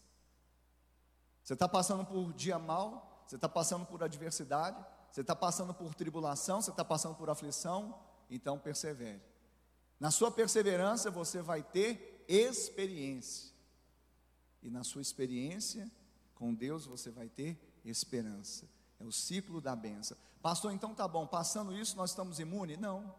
Você 1.43 1.53
está 1.53 1.67
passando 1.67 2.05
por 2.05 2.31
dia 2.33 2.59
mal, 2.59 3.23
você 3.25 3.35
está 3.35 3.49
passando 3.49 3.85
por 3.85 4.03
adversidade, 4.03 4.77
você 5.11 5.21
está 5.21 5.35
passando 5.35 5.73
por 5.73 5.93
tribulação, 5.95 6.61
você 6.61 6.69
está 6.69 6.85
passando 6.85 7.15
por 7.15 7.29
aflição, 7.29 7.99
então 8.29 8.59
persevere. 8.59 9.21
Na 9.99 10.11
sua 10.11 10.31
perseverança 10.31 11.09
você 11.11 11.41
vai 11.41 11.63
ter 11.63 12.23
experiência. 12.27 13.51
E 14.61 14.69
na 14.69 14.83
sua 14.83 15.01
experiência 15.01 15.91
com 16.35 16.53
Deus 16.53 16.85
você 16.85 17.09
vai 17.09 17.27
ter 17.27 17.59
esperança. 17.89 18.67
É 18.99 19.03
o 19.03 19.11
ciclo 19.11 19.59
da 19.59 19.75
benção. 19.75 20.17
Pastor, 20.41 20.71
então 20.71 20.93
tá 20.93 21.07
bom, 21.07 21.25
passando 21.25 21.75
isso 21.75 21.95
nós 21.95 22.11
estamos 22.11 22.39
imunes? 22.39 22.77
Não. 22.77 23.13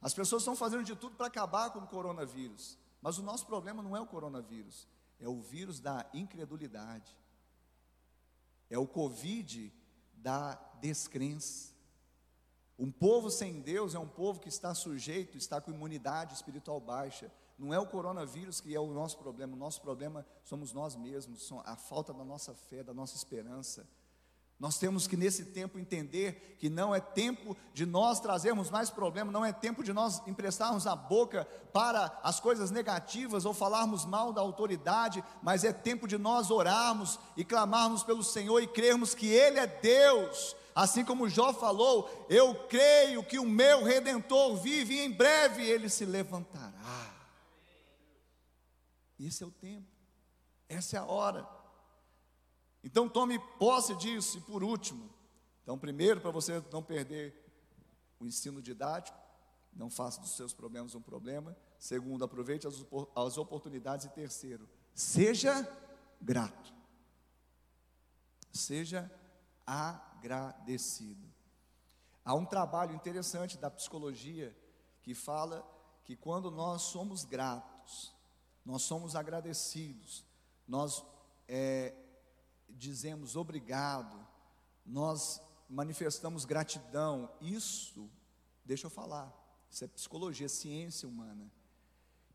As 0.00 0.12
pessoas 0.12 0.42
estão 0.42 0.54
fazendo 0.54 0.84
de 0.84 0.94
tudo 0.94 1.16
para 1.16 1.26
acabar 1.26 1.70
com 1.70 1.78
o 1.80 1.86
coronavírus. 1.86 2.78
Mas 3.00 3.18
o 3.18 3.22
nosso 3.22 3.46
problema 3.46 3.82
não 3.82 3.96
é 3.96 4.00
o 4.00 4.06
coronavírus, 4.06 4.88
é 5.20 5.28
o 5.28 5.40
vírus 5.40 5.80
da 5.80 6.06
incredulidade. 6.14 7.14
É 8.70 8.78
o 8.78 8.86
Covid 8.86 9.72
da 10.14 10.54
descrença. 10.80 11.74
Um 12.78 12.90
povo 12.90 13.30
sem 13.30 13.60
Deus 13.60 13.94
é 13.94 13.98
um 13.98 14.08
povo 14.08 14.40
que 14.40 14.48
está 14.48 14.74
sujeito, 14.74 15.36
está 15.36 15.60
com 15.60 15.70
imunidade 15.70 16.34
espiritual 16.34 16.80
baixa. 16.80 17.30
Não 17.58 17.72
é 17.72 17.78
o 17.78 17.86
coronavírus 17.86 18.60
que 18.60 18.74
é 18.74 18.80
o 18.80 18.92
nosso 18.92 19.18
problema, 19.18 19.54
o 19.54 19.58
nosso 19.58 19.80
problema 19.80 20.26
somos 20.44 20.72
nós 20.72 20.96
mesmos, 20.96 21.52
a 21.64 21.76
falta 21.76 22.12
da 22.12 22.24
nossa 22.24 22.54
fé, 22.54 22.82
da 22.82 22.92
nossa 22.92 23.16
esperança. 23.16 23.86
Nós 24.58 24.78
temos 24.78 25.06
que 25.06 25.16
nesse 25.16 25.46
tempo 25.46 25.78
entender 25.78 26.56
que 26.58 26.70
não 26.70 26.94
é 26.94 27.00
tempo 27.00 27.56
de 27.72 27.84
nós 27.84 28.20
trazermos 28.20 28.70
mais 28.70 28.88
problemas, 28.88 29.32
não 29.32 29.44
é 29.44 29.52
tempo 29.52 29.82
de 29.82 29.92
nós 29.92 30.22
emprestarmos 30.26 30.86
a 30.86 30.94
boca 30.94 31.44
para 31.72 32.18
as 32.22 32.38
coisas 32.38 32.70
negativas 32.70 33.44
ou 33.44 33.52
falarmos 33.52 34.04
mal 34.04 34.32
da 34.32 34.40
autoridade, 34.40 35.24
mas 35.42 35.64
é 35.64 35.72
tempo 35.72 36.06
de 36.06 36.16
nós 36.16 36.50
orarmos 36.50 37.18
e 37.36 37.44
clamarmos 37.44 38.04
pelo 38.04 38.22
Senhor 38.22 38.62
e 38.62 38.68
crermos 38.68 39.14
que 39.14 39.26
Ele 39.26 39.58
é 39.58 39.66
Deus. 39.66 40.56
Assim 40.74 41.04
como 41.04 41.28
Jó 41.28 41.52
falou, 41.52 42.26
eu 42.28 42.54
creio 42.66 43.22
que 43.24 43.38
o 43.38 43.44
meu 43.44 43.84
redentor 43.84 44.56
vive 44.56 44.94
e 44.94 45.04
em 45.04 45.10
breve 45.10 45.62
ele 45.62 45.88
se 45.88 46.04
levantará. 46.04 47.13
Esse 49.18 49.42
é 49.42 49.46
o 49.46 49.50
tempo. 49.50 49.88
Essa 50.68 50.96
é 50.96 51.00
a 51.00 51.04
hora. 51.04 51.48
Então 52.82 53.08
tome 53.08 53.38
posse 53.58 53.94
disso. 53.96 54.38
E 54.38 54.40
por 54.40 54.62
último, 54.62 55.10
então 55.62 55.78
primeiro 55.78 56.20
para 56.20 56.30
você 56.30 56.62
não 56.72 56.82
perder 56.82 57.34
o 58.18 58.26
ensino 58.26 58.60
didático, 58.60 59.18
não 59.72 59.90
faça 59.90 60.20
dos 60.20 60.36
seus 60.36 60.52
problemas 60.52 60.94
um 60.94 61.02
problema. 61.02 61.56
Segundo, 61.78 62.24
aproveite 62.24 62.66
as, 62.66 62.84
as 63.16 63.38
oportunidades. 63.38 64.06
E 64.06 64.10
terceiro, 64.10 64.68
seja 64.94 65.66
grato. 66.20 66.72
Seja 68.52 69.10
agradecido. 69.66 71.32
Há 72.24 72.34
um 72.34 72.46
trabalho 72.46 72.94
interessante 72.94 73.58
da 73.58 73.70
psicologia 73.70 74.56
que 75.02 75.14
fala 75.14 75.62
que 76.04 76.16
quando 76.16 76.50
nós 76.50 76.82
somos 76.82 77.24
gratos, 77.24 78.14
nós 78.64 78.82
somos 78.82 79.14
agradecidos, 79.14 80.24
nós 80.66 81.04
é, 81.46 81.94
dizemos 82.68 83.36
obrigado, 83.36 84.26
nós 84.84 85.40
manifestamos 85.68 86.44
gratidão, 86.44 87.30
isso, 87.40 88.08
deixa 88.64 88.86
eu 88.86 88.90
falar, 88.90 89.32
isso 89.70 89.84
é 89.84 89.88
psicologia, 89.88 90.48
ciência 90.48 91.08
humana, 91.08 91.50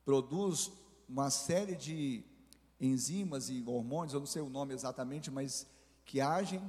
produz 0.05 0.71
uma 1.07 1.29
série 1.29 1.75
de 1.75 2.23
enzimas 2.79 3.49
e 3.49 3.63
hormônios, 3.65 4.13
eu 4.13 4.19
não 4.19 4.27
sei 4.27 4.41
o 4.41 4.49
nome 4.49 4.73
exatamente, 4.73 5.29
mas 5.31 5.67
que 6.05 6.21
agem 6.21 6.61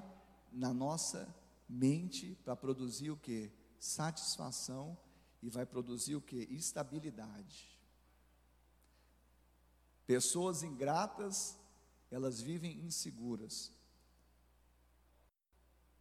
na 0.53 0.73
nossa 0.75 1.29
mente 1.68 2.37
para 2.44 2.57
produzir 2.57 3.11
o 3.11 3.16
que? 3.16 3.53
Satisfação 3.79 4.99
e 5.42 5.49
vai 5.49 5.64
produzir 5.64 6.16
o 6.16 6.20
que? 6.20 6.49
Estabilidade. 6.51 7.80
Pessoas 10.11 10.64
ingratas, 10.64 11.57
elas 12.11 12.40
vivem 12.40 12.81
inseguras. 12.81 13.70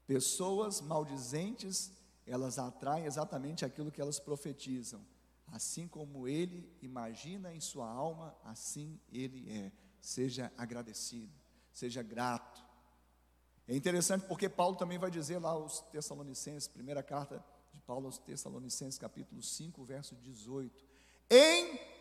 Pessoas 0.08 0.82
maldizentes, 0.82 1.91
elas 2.26 2.58
atraem 2.58 3.06
exatamente 3.06 3.63
aquilo 3.63 3.91
que 3.91 4.02
elas 4.02 4.19
profetizam. 4.19 5.06
Assim 5.45 5.88
como 5.88 6.28
ele 6.28 6.76
imagina 6.82 7.54
em 7.54 7.60
sua 7.60 7.88
alma, 7.88 8.36
assim 8.43 9.00
ele 9.12 9.48
é. 9.48 9.72
Seja 10.02 10.52
agradecido, 10.58 11.32
seja 11.72 12.02
grato. 12.02 12.65
É 13.67 13.76
interessante 13.76 14.26
porque 14.26 14.50
Paulo 14.50 14.76
também 14.76 14.98
vai 14.98 15.12
dizer 15.12 15.38
lá 15.38 15.52
aos 15.52 15.82
Tessalonicenses, 15.82 16.67
primeira 16.67 17.04
carta 17.04 17.45
de 17.72 17.80
Paulo 17.82 18.08
aos 18.08 18.17
Tessalonicenses, 18.17 18.98
capítulo 18.98 19.43
5, 19.43 19.84
verso 19.84 20.15
18. 20.15 20.84
Em 21.30 21.98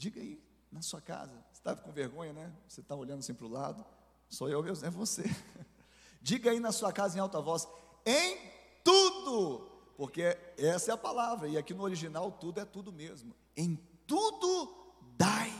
diga 0.00 0.18
aí 0.18 0.42
na 0.72 0.80
sua 0.80 0.98
casa, 0.98 1.34
você 1.52 1.58
estava 1.60 1.82
com 1.82 1.92
vergonha, 1.92 2.32
né? 2.32 2.50
Você 2.66 2.80
está 2.80 2.96
olhando 2.96 3.18
assim 3.18 3.34
para 3.34 3.44
o 3.44 3.50
lado, 3.50 3.84
sou 4.30 4.48
eu 4.48 4.62
mesmo, 4.62 4.86
é 4.86 4.90
você. 4.90 5.24
diga 6.22 6.50
aí 6.50 6.58
na 6.58 6.72
sua 6.72 6.90
casa 6.90 7.18
em 7.18 7.20
alta 7.20 7.38
voz, 7.38 7.68
em 8.06 8.38
tudo, 8.82 9.58
porque 9.98 10.38
essa 10.56 10.90
é 10.90 10.94
a 10.94 10.96
palavra, 10.96 11.48
e 11.48 11.58
aqui 11.58 11.74
no 11.74 11.82
original 11.82 12.32
tudo 12.32 12.60
é 12.60 12.64
tudo 12.64 12.90
mesmo. 12.90 13.36
Em 13.54 13.76
tudo 14.06 14.94
dai 15.18 15.52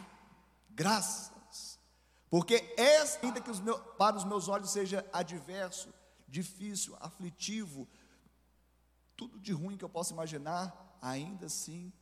graças, 0.71 1.79
porque 2.31 2.73
essa, 2.79 3.19
ainda 3.23 3.43
que 3.43 3.51
os 3.51 3.61
meus, 3.61 3.79
para 3.99 4.17
os 4.17 4.25
meus 4.25 4.49
olhos 4.49 4.71
seja 4.71 5.07
adverso, 5.13 5.93
difícil, 6.27 6.97
aflitivo, 6.99 7.87
tudo 9.15 9.39
de 9.39 9.53
ruim 9.53 9.77
que 9.77 9.85
eu 9.85 9.89
possa 9.91 10.15
imaginar, 10.15 10.97
ainda 11.03 11.45
assim, 11.45 11.93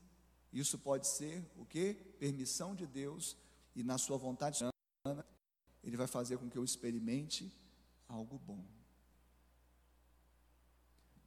isso 0.52 0.78
pode 0.78 1.06
ser 1.06 1.44
o 1.56 1.64
que? 1.64 1.94
Permissão 2.18 2.74
de 2.74 2.86
Deus 2.86 3.36
e 3.74 3.82
na 3.82 3.98
sua 3.98 4.16
vontade 4.16 4.64
ele 5.82 5.96
vai 5.96 6.06
fazer 6.06 6.38
com 6.38 6.48
que 6.48 6.56
eu 6.56 6.64
experimente 6.64 7.52
algo 8.08 8.38
bom. 8.38 8.64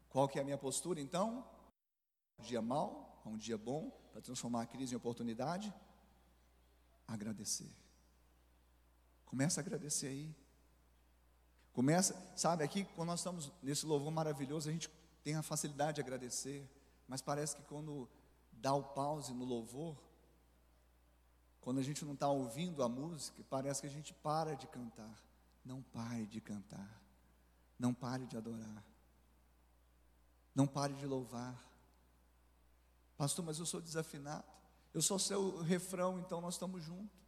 Qual 0.09 0.27
que 0.27 0.39
é 0.39 0.41
a 0.41 0.45
minha 0.45 0.57
postura 0.57 0.99
então? 0.99 1.47
Um 2.37 2.43
dia 2.43 2.61
mal, 2.61 3.21
um 3.25 3.37
dia 3.37 3.57
bom, 3.57 3.89
para 4.11 4.21
transformar 4.21 4.63
a 4.63 4.65
crise 4.65 4.93
em 4.93 4.97
oportunidade? 4.97 5.73
Agradecer. 7.07 7.71
Começa 9.25 9.61
a 9.61 9.63
agradecer 9.63 10.07
aí. 10.07 10.35
Começa, 11.71 12.13
sabe, 12.35 12.63
aqui 12.63 12.83
quando 12.95 13.07
nós 13.07 13.21
estamos 13.21 13.51
nesse 13.63 13.85
louvor 13.85 14.11
maravilhoso, 14.11 14.67
a 14.67 14.73
gente 14.73 14.89
tem 15.23 15.35
a 15.35 15.41
facilidade 15.41 15.95
de 15.95 16.01
agradecer, 16.01 16.69
mas 17.07 17.21
parece 17.21 17.55
que 17.55 17.63
quando 17.63 18.09
dá 18.61 18.73
o 18.73 18.83
pause 18.83 19.33
no 19.33 19.43
louvor, 19.43 19.97
quando 21.59 21.79
a 21.79 21.83
gente 21.83 22.05
não 22.05 22.13
está 22.13 22.27
ouvindo 22.27 22.83
a 22.83 22.89
música, 22.89 23.43
parece 23.49 23.81
que 23.81 23.87
a 23.87 23.89
gente 23.89 24.13
para 24.13 24.55
de 24.55 24.67
cantar. 24.67 25.15
Não 25.63 25.81
pare 25.81 26.25
de 26.25 26.41
cantar, 26.41 26.89
não 27.77 27.93
pare 27.93 28.25
de 28.25 28.35
adorar, 28.35 28.83
não 30.55 30.65
pare 30.65 30.93
de 30.95 31.05
louvar. 31.05 31.55
Pastor, 33.15 33.45
mas 33.45 33.59
eu 33.59 33.65
sou 33.67 33.79
desafinado, 33.79 34.43
eu 34.91 35.03
sou 35.03 35.19
seu 35.19 35.61
refrão, 35.61 36.17
então 36.17 36.41
nós 36.41 36.55
estamos 36.55 36.83
juntos. 36.83 37.21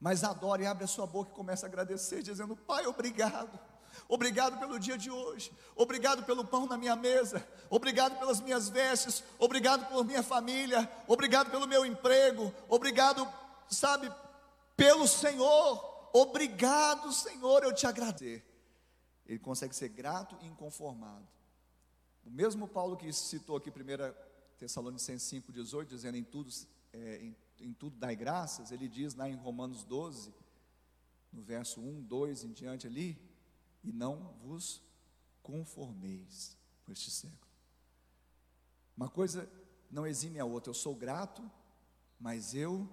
Mas 0.00 0.24
adore, 0.24 0.66
abre 0.66 0.82
a 0.82 0.88
sua 0.88 1.06
boca 1.06 1.30
e 1.30 1.34
comece 1.34 1.64
a 1.64 1.68
agradecer, 1.68 2.24
dizendo: 2.24 2.56
Pai, 2.56 2.86
obrigado. 2.86 3.56
Obrigado 4.06 4.58
pelo 4.58 4.78
dia 4.78 4.98
de 4.98 5.10
hoje. 5.10 5.50
Obrigado 5.74 6.24
pelo 6.24 6.44
pão 6.44 6.66
na 6.66 6.76
minha 6.76 6.94
mesa. 6.94 7.46
Obrigado 7.70 8.18
pelas 8.18 8.40
minhas 8.40 8.68
vestes. 8.68 9.24
Obrigado 9.38 9.88
por 9.88 10.04
minha 10.04 10.22
família. 10.22 10.90
Obrigado 11.06 11.50
pelo 11.50 11.66
meu 11.66 11.84
emprego. 11.86 12.52
Obrigado, 12.68 13.26
sabe, 13.68 14.12
pelo 14.76 15.08
Senhor. 15.08 16.10
Obrigado, 16.12 17.12
Senhor, 17.12 17.62
eu 17.62 17.74
te 17.74 17.86
agradeço. 17.86 18.44
Ele 19.26 19.38
consegue 19.38 19.74
ser 19.76 19.88
grato 19.88 20.36
e 20.40 20.46
inconformado. 20.46 21.26
O 22.24 22.30
mesmo 22.30 22.66
Paulo 22.66 22.96
que 22.96 23.12
citou 23.12 23.56
aqui 23.56 23.70
1 23.70 23.74
Tessalonicenses 24.58 25.30
5,18, 25.44 25.86
dizendo 25.86 26.16
em 26.16 26.24
tudo, 26.24 26.50
é, 26.92 27.16
em, 27.16 27.36
em 27.60 27.72
tudo 27.72 27.96
dai 27.96 28.16
graças, 28.16 28.72
ele 28.72 28.88
diz 28.88 29.14
lá 29.14 29.28
em 29.28 29.36
Romanos 29.36 29.84
12, 29.84 30.34
no 31.32 31.42
verso 31.42 31.80
1, 31.80 32.02
2 32.02 32.44
em 32.44 32.52
diante 32.52 32.86
ali, 32.86 33.18
e 33.82 33.92
não 33.92 34.34
vos 34.42 34.82
conformeis 35.42 36.56
com 36.84 36.92
este 36.92 37.10
século. 37.10 37.48
Uma 38.96 39.08
coisa 39.08 39.48
não 39.90 40.06
exime 40.06 40.38
a 40.38 40.44
outra. 40.44 40.70
Eu 40.70 40.74
sou 40.74 40.94
grato, 40.94 41.42
mas 42.18 42.54
eu 42.54 42.88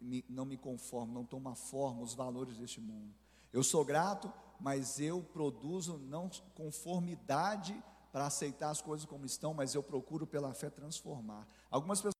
me, 0.00 0.24
não 0.28 0.44
me 0.44 0.56
conformo, 0.56 1.12
não 1.12 1.24
tomo 1.24 1.48
a 1.48 1.54
forma, 1.54 2.02
os 2.02 2.14
valores 2.14 2.58
deste 2.58 2.80
mundo. 2.80 3.14
Eu 3.52 3.62
sou 3.62 3.84
grato, 3.84 4.32
mas 4.60 5.00
eu 5.00 5.22
produzo 5.22 5.98
não 5.98 6.28
conformidade 6.54 7.82
para 8.12 8.26
aceitar 8.26 8.70
as 8.70 8.80
coisas 8.80 9.06
como 9.06 9.26
estão, 9.26 9.52
mas 9.52 9.74
eu 9.74 9.82
procuro 9.82 10.26
pela 10.26 10.54
fé 10.54 10.70
transformar. 10.70 11.46
Algumas 11.70 12.00
pessoas 12.00 12.14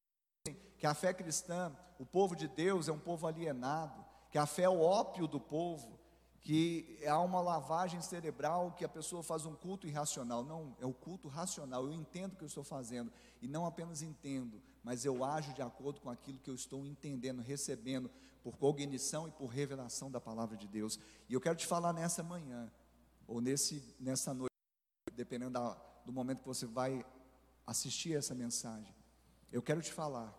dizem 0.46 0.60
que 0.78 0.86
a 0.86 0.94
fé 0.94 1.14
cristã, 1.14 1.74
o 1.98 2.04
povo 2.04 2.34
de 2.34 2.48
Deus 2.48 2.88
é 2.88 2.92
um 2.92 2.98
povo 2.98 3.26
alienado, 3.26 4.04
que 4.30 4.38
a 4.38 4.46
fé 4.46 4.62
é 4.62 4.68
o 4.68 4.80
ópio 4.80 5.26
do 5.26 5.40
povo, 5.40 5.98
que 6.46 7.00
há 7.04 7.18
uma 7.18 7.40
lavagem 7.40 8.00
cerebral 8.00 8.70
que 8.70 8.84
a 8.84 8.88
pessoa 8.88 9.20
faz 9.20 9.44
um 9.44 9.56
culto 9.56 9.88
irracional. 9.88 10.44
Não, 10.44 10.76
é 10.80 10.86
o 10.86 10.92
culto 10.92 11.26
racional. 11.26 11.84
Eu 11.84 11.92
entendo 11.92 12.34
o 12.34 12.36
que 12.36 12.44
eu 12.44 12.46
estou 12.46 12.62
fazendo 12.62 13.12
e 13.42 13.48
não 13.48 13.66
apenas 13.66 14.00
entendo, 14.00 14.62
mas 14.84 15.04
eu 15.04 15.24
ajo 15.24 15.52
de 15.54 15.60
acordo 15.60 16.00
com 16.00 16.08
aquilo 16.08 16.38
que 16.38 16.48
eu 16.48 16.54
estou 16.54 16.86
entendendo, 16.86 17.42
recebendo 17.42 18.08
por 18.44 18.56
cognição 18.56 19.26
e 19.26 19.32
por 19.32 19.46
revelação 19.46 20.08
da 20.08 20.20
palavra 20.20 20.56
de 20.56 20.68
Deus. 20.68 21.00
E 21.28 21.34
eu 21.34 21.40
quero 21.40 21.56
te 21.56 21.66
falar 21.66 21.92
nessa 21.92 22.22
manhã 22.22 22.70
ou 23.26 23.40
nesse 23.40 23.82
nessa 23.98 24.32
noite, 24.32 24.54
dependendo 25.16 25.54
da, 25.54 25.70
do 26.04 26.12
momento 26.12 26.42
que 26.42 26.48
você 26.48 26.64
vai 26.64 27.04
assistir 27.66 28.16
essa 28.16 28.36
mensagem. 28.36 28.94
Eu 29.50 29.62
quero 29.62 29.82
te 29.82 29.92
falar 29.92 30.32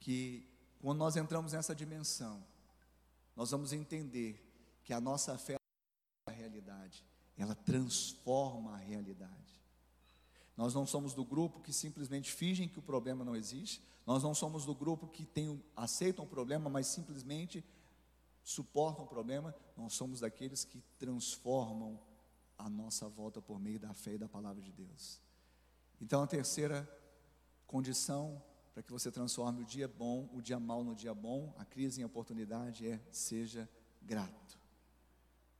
que 0.00 0.48
quando 0.80 0.96
nós 0.96 1.14
entramos 1.14 1.52
nessa 1.52 1.74
dimensão, 1.74 2.42
nós 3.36 3.50
vamos 3.50 3.74
entender 3.74 4.45
que 4.86 4.94
a 4.94 5.00
nossa 5.00 5.36
fé 5.36 5.54
é 5.54 6.30
a 6.30 6.32
realidade, 6.32 7.04
ela 7.36 7.56
transforma 7.56 8.72
a 8.72 8.76
realidade. 8.76 9.60
Nós 10.56 10.72
não 10.72 10.86
somos 10.86 11.12
do 11.12 11.24
grupo 11.24 11.60
que 11.60 11.72
simplesmente 11.72 12.32
fingem 12.32 12.68
que 12.68 12.78
o 12.78 12.82
problema 12.82 13.24
não 13.24 13.34
existe, 13.34 13.82
nós 14.06 14.22
não 14.22 14.32
somos 14.32 14.64
do 14.64 14.72
grupo 14.72 15.08
que 15.08 15.26
tem, 15.26 15.60
aceitam 15.74 16.24
o 16.24 16.28
problema, 16.28 16.70
mas 16.70 16.86
simplesmente 16.86 17.64
suportam 18.44 19.04
o 19.04 19.08
problema, 19.08 19.52
nós 19.76 19.92
somos 19.92 20.20
daqueles 20.20 20.64
que 20.64 20.80
transformam 21.00 22.00
a 22.56 22.70
nossa 22.70 23.08
volta 23.08 23.42
por 23.42 23.58
meio 23.58 23.80
da 23.80 23.92
fé 23.92 24.14
e 24.14 24.18
da 24.18 24.28
palavra 24.28 24.62
de 24.62 24.70
Deus. 24.70 25.20
Então 26.00 26.22
a 26.22 26.28
terceira 26.28 26.88
condição 27.66 28.40
para 28.72 28.84
que 28.84 28.92
você 28.92 29.10
transforme 29.10 29.62
o 29.62 29.66
dia 29.66 29.88
bom, 29.88 30.30
o 30.32 30.40
dia 30.40 30.60
mal 30.60 30.84
no 30.84 30.94
dia 30.94 31.12
bom, 31.12 31.52
a 31.58 31.64
crise 31.64 32.00
em 32.00 32.04
oportunidade 32.04 32.86
é 32.86 33.00
seja 33.10 33.68
grato. 34.00 34.65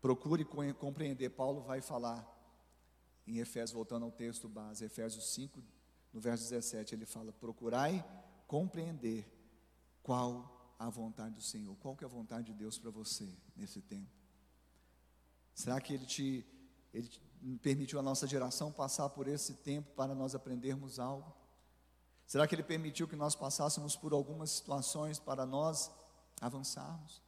Procure 0.06 0.44
compreender. 0.44 1.30
Paulo 1.30 1.62
vai 1.62 1.80
falar 1.80 2.24
em 3.26 3.38
Efésios, 3.38 3.72
voltando 3.72 4.04
ao 4.04 4.12
texto 4.12 4.48
base, 4.48 4.84
Efésios 4.84 5.34
5, 5.34 5.60
no 6.12 6.20
verso 6.20 6.44
17, 6.44 6.94
ele 6.94 7.04
fala: 7.04 7.32
Procurai 7.32 8.04
compreender 8.46 9.26
qual 10.04 10.76
a 10.78 10.88
vontade 10.88 11.34
do 11.34 11.42
Senhor? 11.42 11.74
Qual 11.78 11.96
que 11.96 12.04
é 12.04 12.06
a 12.06 12.08
vontade 12.08 12.52
de 12.52 12.54
Deus 12.54 12.78
para 12.78 12.88
você 12.88 13.28
nesse 13.56 13.82
tempo? 13.82 14.12
Será 15.52 15.80
que 15.80 15.92
Ele 15.92 16.06
te, 16.06 16.46
Ele 16.94 17.10
permitiu 17.60 17.98
a 17.98 18.02
nossa 18.02 18.28
geração 18.28 18.70
passar 18.70 19.08
por 19.08 19.26
esse 19.26 19.54
tempo 19.54 19.90
para 19.96 20.14
nós 20.14 20.36
aprendermos 20.36 21.00
algo? 21.00 21.34
Será 22.28 22.46
que 22.46 22.54
Ele 22.54 22.62
permitiu 22.62 23.08
que 23.08 23.16
nós 23.16 23.34
passássemos 23.34 23.96
por 23.96 24.12
algumas 24.12 24.52
situações 24.52 25.18
para 25.18 25.44
nós 25.44 25.90
avançarmos? 26.40 27.25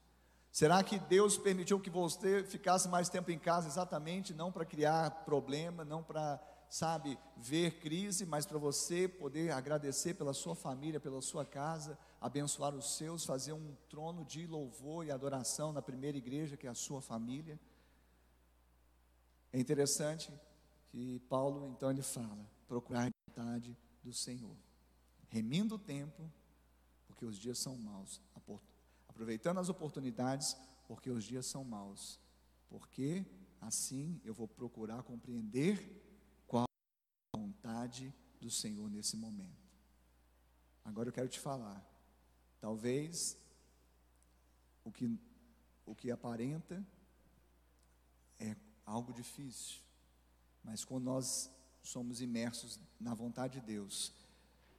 Será 0.51 0.83
que 0.83 0.99
Deus 0.99 1.37
permitiu 1.37 1.79
que 1.79 1.91
você 1.91 2.43
ficasse 2.43 2.89
mais 2.89 3.09
tempo 3.09 3.31
em 3.31 3.39
casa 3.39 3.69
exatamente 3.69 4.33
não 4.35 4.51
para 4.51 4.65
criar 4.65 5.25
problema, 5.25 5.85
não 5.85 6.03
para, 6.03 6.41
sabe, 6.69 7.19
ver 7.37 7.79
crise, 7.79 8.25
mas 8.25 8.47
para 8.47 8.59
você 8.59 9.07
poder 9.07 9.53
agradecer 9.53 10.15
pela 10.15 10.33
sua 10.33 10.55
família, 10.55 10.99
pela 10.99 11.21
sua 11.21 11.45
casa, 11.45 11.99
abençoar 12.21 12.75
os 12.75 12.97
seus, 12.97 13.25
fazer 13.25 13.53
um 13.53 13.77
trono 13.89 14.25
de 14.25 14.47
louvor 14.47 15.05
e 15.05 15.11
adoração 15.11 15.73
na 15.73 15.83
primeira 15.83 16.17
igreja, 16.17 16.57
que 16.57 16.67
é 16.67 16.71
a 16.71 16.75
sua 16.75 17.01
família? 17.01 17.61
É 19.53 19.61
interessante 19.61 20.33
que 20.89 21.21
Paulo 21.29 21.69
então 21.69 21.91
ele 21.91 22.03
fala: 22.03 22.45
procurar 22.67 23.07
a 23.07 23.11
vontade 23.29 23.77
do 24.03 24.13
Senhor, 24.13 24.57
remindo 25.29 25.77
o 25.77 25.79
tempo, 25.79 26.31
porque 27.07 27.25
os 27.25 27.39
dias 27.39 27.59
são 27.59 27.77
maus, 27.77 28.21
aproveitando 29.19 29.59
as 29.59 29.69
oportunidades, 29.69 30.57
porque 30.87 31.11
os 31.11 31.25
dias 31.25 31.45
são 31.45 31.65
maus, 31.65 32.21
porque 32.69 33.27
assim 33.61 34.21
eu 34.25 34.33
vou 34.33 34.47
procurar 34.47 35.03
compreender 35.03 36.01
qual 36.47 36.65
a 37.35 37.37
vontade 37.37 38.15
do 38.41 38.49
Senhor 38.49 38.89
nesse 38.89 39.17
momento. 39.17 39.69
Agora 40.85 41.09
eu 41.09 41.13
quero 41.13 41.29
te 41.29 41.41
falar, 41.41 41.85
talvez 42.61 43.37
o 44.85 44.93
que 44.93 45.19
o 45.85 45.97
que 45.97 46.13
aparenta 46.13 46.87
é 48.39 48.55
algo 48.87 49.13
difícil, 49.13 49.81
mas 50.63 50.85
quando 50.85 51.07
nós 51.07 51.51
somos 51.83 52.21
imersos 52.21 52.79
na 53.01 53.15
vontade 53.15 53.59
de 53.59 53.67
Deus, 53.67 54.13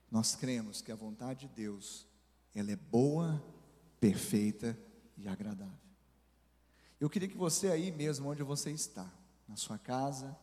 nós 0.10 0.34
cremos 0.34 0.82
que 0.82 0.94
a 0.94 0.96
vontade 0.96 1.46
de 1.46 1.56
Deus, 1.56 2.08
ela 2.56 2.72
é 2.72 2.78
boa, 2.78 3.44
perfeita 4.00 4.78
e 5.18 5.28
agradável. 5.28 5.78
Eu 7.00 7.10
queria 7.10 7.28
que 7.28 7.38
você 7.38 7.70
aí 7.70 7.92
mesmo 7.92 8.30
onde 8.30 8.44
você 8.44 8.72
está, 8.72 9.10
na 9.48 9.56
sua 9.56 9.78
casa, 9.78 10.38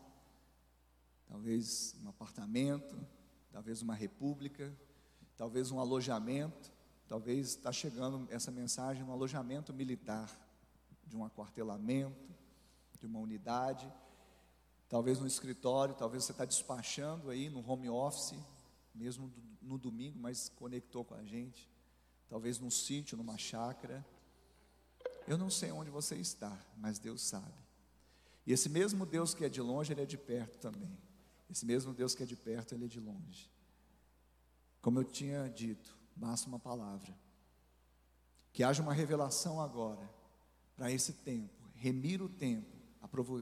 talvez 1.26 1.94
um 2.02 2.08
apartamento, 2.08 2.96
talvez 3.50 3.82
uma 3.82 3.94
república, 3.94 4.74
talvez 5.36 5.70
um 5.70 5.78
alojamento, 5.78 6.72
talvez 7.06 7.48
está 7.48 7.72
chegando 7.72 8.26
essa 8.30 8.50
mensagem 8.50 9.02
um 9.02 9.12
alojamento 9.12 9.72
militar, 9.72 10.30
de 11.06 11.16
um 11.16 11.24
aquartelamento, 11.24 12.34
de 12.98 13.06
uma 13.06 13.20
unidade, 13.20 13.90
talvez 14.88 15.18
no 15.20 15.26
escritório, 15.26 15.94
talvez 15.94 16.24
você 16.24 16.32
está 16.32 16.44
despachando 16.44 17.30
aí 17.30 17.48
no 17.48 17.68
home 17.68 17.88
office, 17.88 18.34
mesmo 18.94 19.32
no 19.60 19.78
domingo, 19.78 20.18
mas 20.18 20.48
conectou 20.48 21.04
com 21.04 21.14
a 21.14 21.22
gente, 21.24 21.70
talvez 22.28 22.58
num 22.58 22.70
sítio, 22.70 23.16
numa 23.16 23.38
chácara. 23.38 24.04
Eu 25.26 25.36
não 25.36 25.50
sei 25.50 25.72
onde 25.72 25.90
você 25.90 26.16
está, 26.16 26.56
mas 26.76 26.98
Deus 26.98 27.22
sabe. 27.22 27.66
E 28.46 28.52
esse 28.52 28.68
mesmo 28.68 29.04
Deus 29.04 29.34
que 29.34 29.44
é 29.44 29.48
de 29.48 29.60
longe, 29.60 29.92
Ele 29.92 30.02
é 30.02 30.06
de 30.06 30.16
perto 30.16 30.58
também. 30.58 30.96
Esse 31.50 31.66
mesmo 31.66 31.92
Deus 31.92 32.14
que 32.14 32.22
é 32.22 32.26
de 32.26 32.36
perto, 32.36 32.74
Ele 32.74 32.84
é 32.84 32.88
de 32.88 33.00
longe. 33.00 33.50
Como 34.80 35.00
eu 35.00 35.04
tinha 35.04 35.48
dito, 35.48 35.96
basta 36.14 36.48
uma 36.48 36.58
palavra. 36.58 37.12
Que 38.52 38.62
haja 38.62 38.82
uma 38.82 38.92
revelação 38.92 39.60
agora, 39.60 40.08
para 40.76 40.90
esse 40.90 41.12
tempo, 41.12 41.52
remir 41.74 42.22
o 42.22 42.28
tempo, 42.28 42.76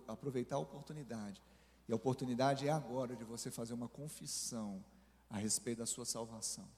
aproveitar 0.09 0.57
a 0.57 0.59
oportunidade. 0.59 1.43
E 1.87 1.93
a 1.93 1.97
oportunidade 1.97 2.67
é 2.67 2.71
agora 2.71 3.15
de 3.15 3.25
você 3.25 3.51
fazer 3.51 3.75
uma 3.75 3.89
confissão 3.89 4.83
a 5.29 5.37
respeito 5.37 5.79
da 5.79 5.87
sua 5.87 6.05
salvação. 6.05 6.69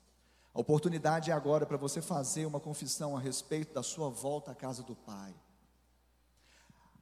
A 0.57 0.61
oportunidade 0.61 1.31
é 1.31 1.35
agora 1.35 1.67
para 1.67 1.77
você 1.77 2.01
fazer 2.01 2.47
uma 2.47 2.59
confissão 2.59 3.15
a 3.15 3.21
respeito 3.21 3.75
da 3.75 3.83
sua 3.83 4.09
volta 4.09 4.53
à 4.53 4.55
casa 4.55 4.83
do 4.83 4.97
Pai. 4.97 5.35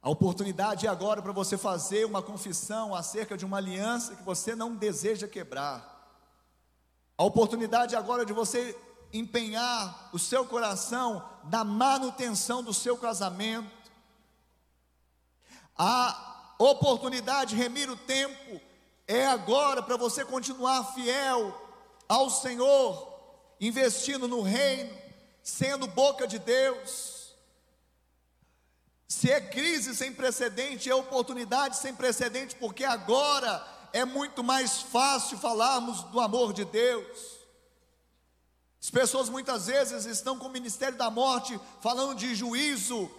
A 0.01 0.09
oportunidade 0.09 0.85
é 0.85 0.89
agora 0.89 1.21
para 1.21 1.31
você 1.31 1.57
fazer 1.57 2.05
uma 2.05 2.21
confissão 2.21 2.93
acerca 2.93 3.37
de 3.37 3.45
uma 3.45 3.55
aliança 3.55 4.13
que 4.13 4.23
você 4.23 4.53
não 4.57 4.75
deseja 4.75 5.25
quebrar. 5.25 6.19
A 7.17 7.23
oportunidade 7.23 7.95
agora 7.95 8.25
de 8.25 8.33
você 8.33 8.77
empenhar 9.13 10.09
o 10.11 10.19
seu 10.19 10.45
coração 10.45 11.23
na 11.49 11.63
manutenção 11.63 12.61
do 12.61 12.73
seu 12.73 12.97
casamento, 12.97 13.71
a 15.77 16.55
oportunidade 16.59 17.55
de 17.55 17.55
remir 17.55 17.89
o 17.89 17.95
tempo 17.95 18.59
é 19.07 19.25
agora 19.25 19.81
para 19.81 19.95
você 19.95 20.25
continuar 20.25 20.93
fiel 20.93 21.55
ao 22.09 22.29
Senhor, 22.29 23.14
investindo 23.59 24.27
no 24.27 24.41
reino, 24.41 24.95
sendo 25.43 25.87
boca 25.87 26.27
de 26.27 26.39
Deus. 26.39 27.35
Se 29.07 29.31
é 29.31 29.39
crise 29.39 29.95
sem 29.95 30.13
precedente, 30.13 30.89
é 30.89 30.95
oportunidade 30.95 31.77
sem 31.77 31.93
precedente, 31.93 32.55
porque 32.55 32.83
agora 32.83 33.65
é 33.93 34.03
muito 34.03 34.43
mais 34.43 34.81
fácil 34.81 35.37
falarmos 35.37 36.03
do 36.03 36.19
amor 36.19 36.53
de 36.53 36.65
Deus. 36.65 37.35
As 38.81 38.89
pessoas 38.89 39.29
muitas 39.29 39.67
vezes 39.67 40.05
estão 40.05 40.37
com 40.37 40.47
o 40.47 40.51
ministério 40.51 40.97
da 40.97 41.09
morte 41.09 41.59
falando 41.81 42.15
de 42.15 42.35
juízo, 42.35 43.09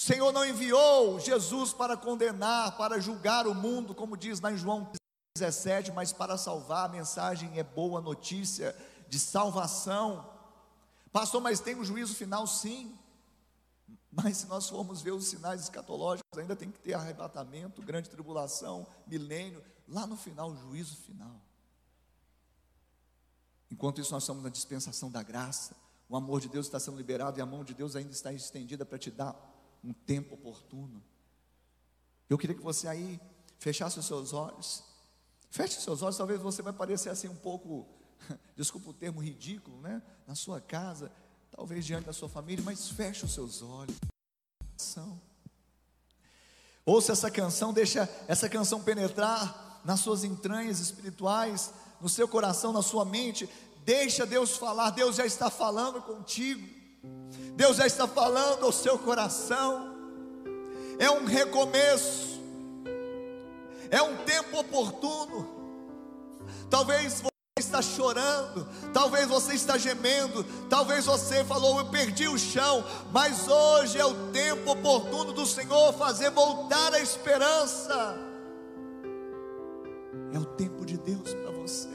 o 0.00 0.02
Senhor 0.02 0.32
não 0.32 0.46
enviou 0.46 1.20
Jesus 1.20 1.74
para 1.74 1.94
condenar, 1.94 2.74
para 2.78 2.98
julgar 2.98 3.46
o 3.46 3.54
mundo, 3.54 3.94
como 3.94 4.16
diz 4.16 4.40
lá 4.40 4.50
em 4.50 4.56
João 4.56 4.90
17, 5.36 5.92
mas 5.92 6.10
para 6.10 6.38
salvar. 6.38 6.86
A 6.86 6.88
mensagem 6.88 7.52
é 7.54 7.62
boa 7.62 8.00
notícia 8.00 8.74
de 9.10 9.18
salvação. 9.18 10.26
Pastor, 11.12 11.42
mas 11.42 11.60
tem 11.60 11.74
um 11.74 11.84
juízo 11.84 12.14
final? 12.14 12.46
Sim. 12.46 12.96
Mas 14.10 14.38
se 14.38 14.46
nós 14.46 14.68
formos 14.68 15.02
ver 15.02 15.10
os 15.10 15.26
sinais 15.26 15.60
escatológicos, 15.60 16.38
ainda 16.38 16.56
tem 16.56 16.70
que 16.70 16.78
ter 16.78 16.94
arrebatamento, 16.94 17.82
grande 17.82 18.08
tribulação, 18.08 18.86
milênio, 19.06 19.62
lá 19.86 20.06
no 20.06 20.16
final, 20.16 20.50
o 20.50 20.56
juízo 20.56 20.96
final. 20.96 21.40
Enquanto 23.70 24.00
isso, 24.00 24.12
nós 24.12 24.22
estamos 24.22 24.42
na 24.42 24.48
dispensação 24.48 25.10
da 25.10 25.22
graça, 25.22 25.76
o 26.08 26.16
amor 26.16 26.40
de 26.40 26.48
Deus 26.48 26.66
está 26.66 26.80
sendo 26.80 26.96
liberado 26.96 27.38
e 27.38 27.42
a 27.42 27.46
mão 27.46 27.62
de 27.62 27.74
Deus 27.74 27.94
ainda 27.94 28.12
está 28.12 28.32
estendida 28.32 28.84
para 28.84 28.98
te 28.98 29.10
dar 29.10 29.36
um 29.82 29.92
tempo 29.92 30.34
oportuno. 30.34 31.02
Eu 32.28 32.38
queria 32.38 32.56
que 32.56 32.62
você 32.62 32.88
aí 32.88 33.20
fechasse 33.58 33.98
os 33.98 34.06
seus 34.06 34.32
olhos. 34.32 34.82
Feche 35.50 35.78
os 35.78 35.84
seus 35.84 36.02
olhos, 36.02 36.16
talvez 36.16 36.40
você 36.40 36.62
vai 36.62 36.72
parecer 36.72 37.10
assim 37.10 37.28
um 37.28 37.36
pouco, 37.36 37.88
desculpa 38.56 38.90
o 38.90 38.94
termo 38.94 39.22
ridículo, 39.22 39.80
né? 39.80 40.02
Na 40.26 40.34
sua 40.34 40.60
casa, 40.60 41.10
talvez 41.50 41.84
diante 41.84 42.06
da 42.06 42.12
sua 42.12 42.28
família, 42.28 42.64
mas 42.64 42.88
feche 42.90 43.24
os 43.24 43.32
seus 43.32 43.62
olhos. 43.62 43.96
Ouça 46.84 47.12
essa 47.12 47.30
canção, 47.30 47.72
deixa 47.72 48.08
essa 48.26 48.48
canção 48.48 48.82
penetrar 48.82 49.80
nas 49.84 50.00
suas 50.00 50.24
entranhas 50.24 50.80
espirituais, 50.80 51.72
no 52.00 52.08
seu 52.08 52.26
coração, 52.26 52.72
na 52.72 52.82
sua 52.82 53.04
mente. 53.04 53.48
Deixa 53.84 54.26
Deus 54.26 54.56
falar, 54.56 54.90
Deus 54.90 55.16
já 55.16 55.26
está 55.26 55.50
falando 55.50 56.02
contigo. 56.02 56.66
Deus 57.54 57.76
já 57.76 57.86
está 57.86 58.08
falando 58.08 58.64
ao 58.64 58.72
seu 58.72 58.98
coração. 58.98 59.94
É 60.98 61.10
um 61.10 61.24
recomeço. 61.24 62.40
É 63.90 64.02
um 64.02 64.16
tempo 64.24 64.58
oportuno. 64.58 65.48
Talvez 66.68 67.20
você 67.20 67.29
está 67.80 67.82
chorando, 67.82 68.66
talvez 68.92 69.26
você 69.26 69.54
está 69.54 69.76
gemendo, 69.76 70.44
talvez 70.68 71.06
você 71.06 71.44
falou 71.44 71.78
eu 71.78 71.86
perdi 71.86 72.28
o 72.28 72.38
chão, 72.38 72.84
mas 73.12 73.48
hoje 73.48 73.98
é 73.98 74.04
o 74.04 74.14
tempo 74.30 74.70
oportuno 74.70 75.32
do 75.32 75.46
Senhor 75.46 75.92
fazer 75.94 76.30
voltar 76.30 76.94
a 76.94 77.00
esperança. 77.00 78.16
É 80.32 80.38
o 80.38 80.44
tempo 80.44 80.84
de 80.84 80.96
Deus 80.96 81.34
para 81.34 81.50
você. 81.50 81.88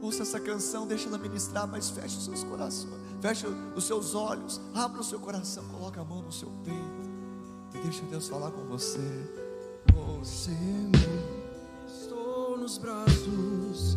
Ouça 0.00 0.22
essa 0.22 0.38
canção, 0.38 0.86
deixa 0.86 1.08
ela 1.08 1.18
ministrar, 1.18 1.66
mas 1.66 1.90
feche 1.90 2.18
os 2.18 2.24
seus 2.24 2.44
corações 2.44 3.04
feche 3.24 3.46
os 3.74 3.84
seus 3.84 4.14
olhos, 4.14 4.60
abra 4.74 5.00
o 5.00 5.04
seu 5.04 5.18
coração, 5.18 5.64
coloque 5.72 5.98
a 5.98 6.04
mão 6.04 6.20
no 6.20 6.30
seu 6.30 6.50
peito 6.62 7.10
e 7.74 7.78
deixa 7.78 8.02
Deus 8.04 8.28
falar 8.28 8.50
com 8.50 8.62
você. 8.66 9.00
Você 9.94 10.50
me 10.50 11.86
estou 11.86 12.58
nos 12.58 12.76
braços 12.76 13.96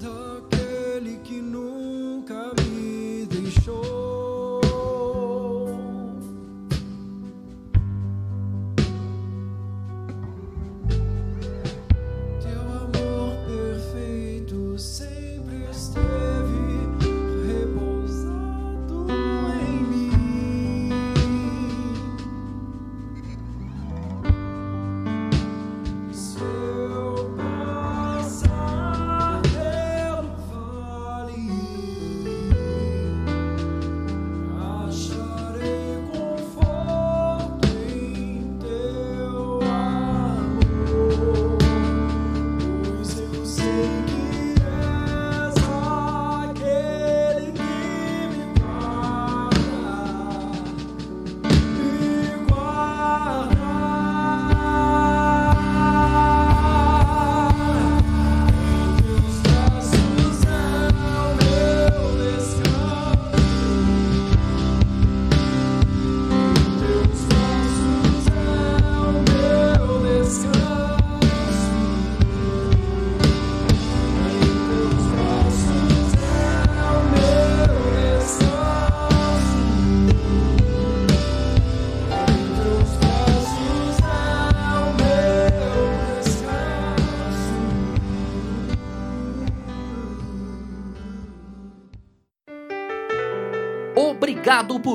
daquele 0.00 1.18
que 1.18 1.42
nunca 1.42 2.52
me 2.62 2.99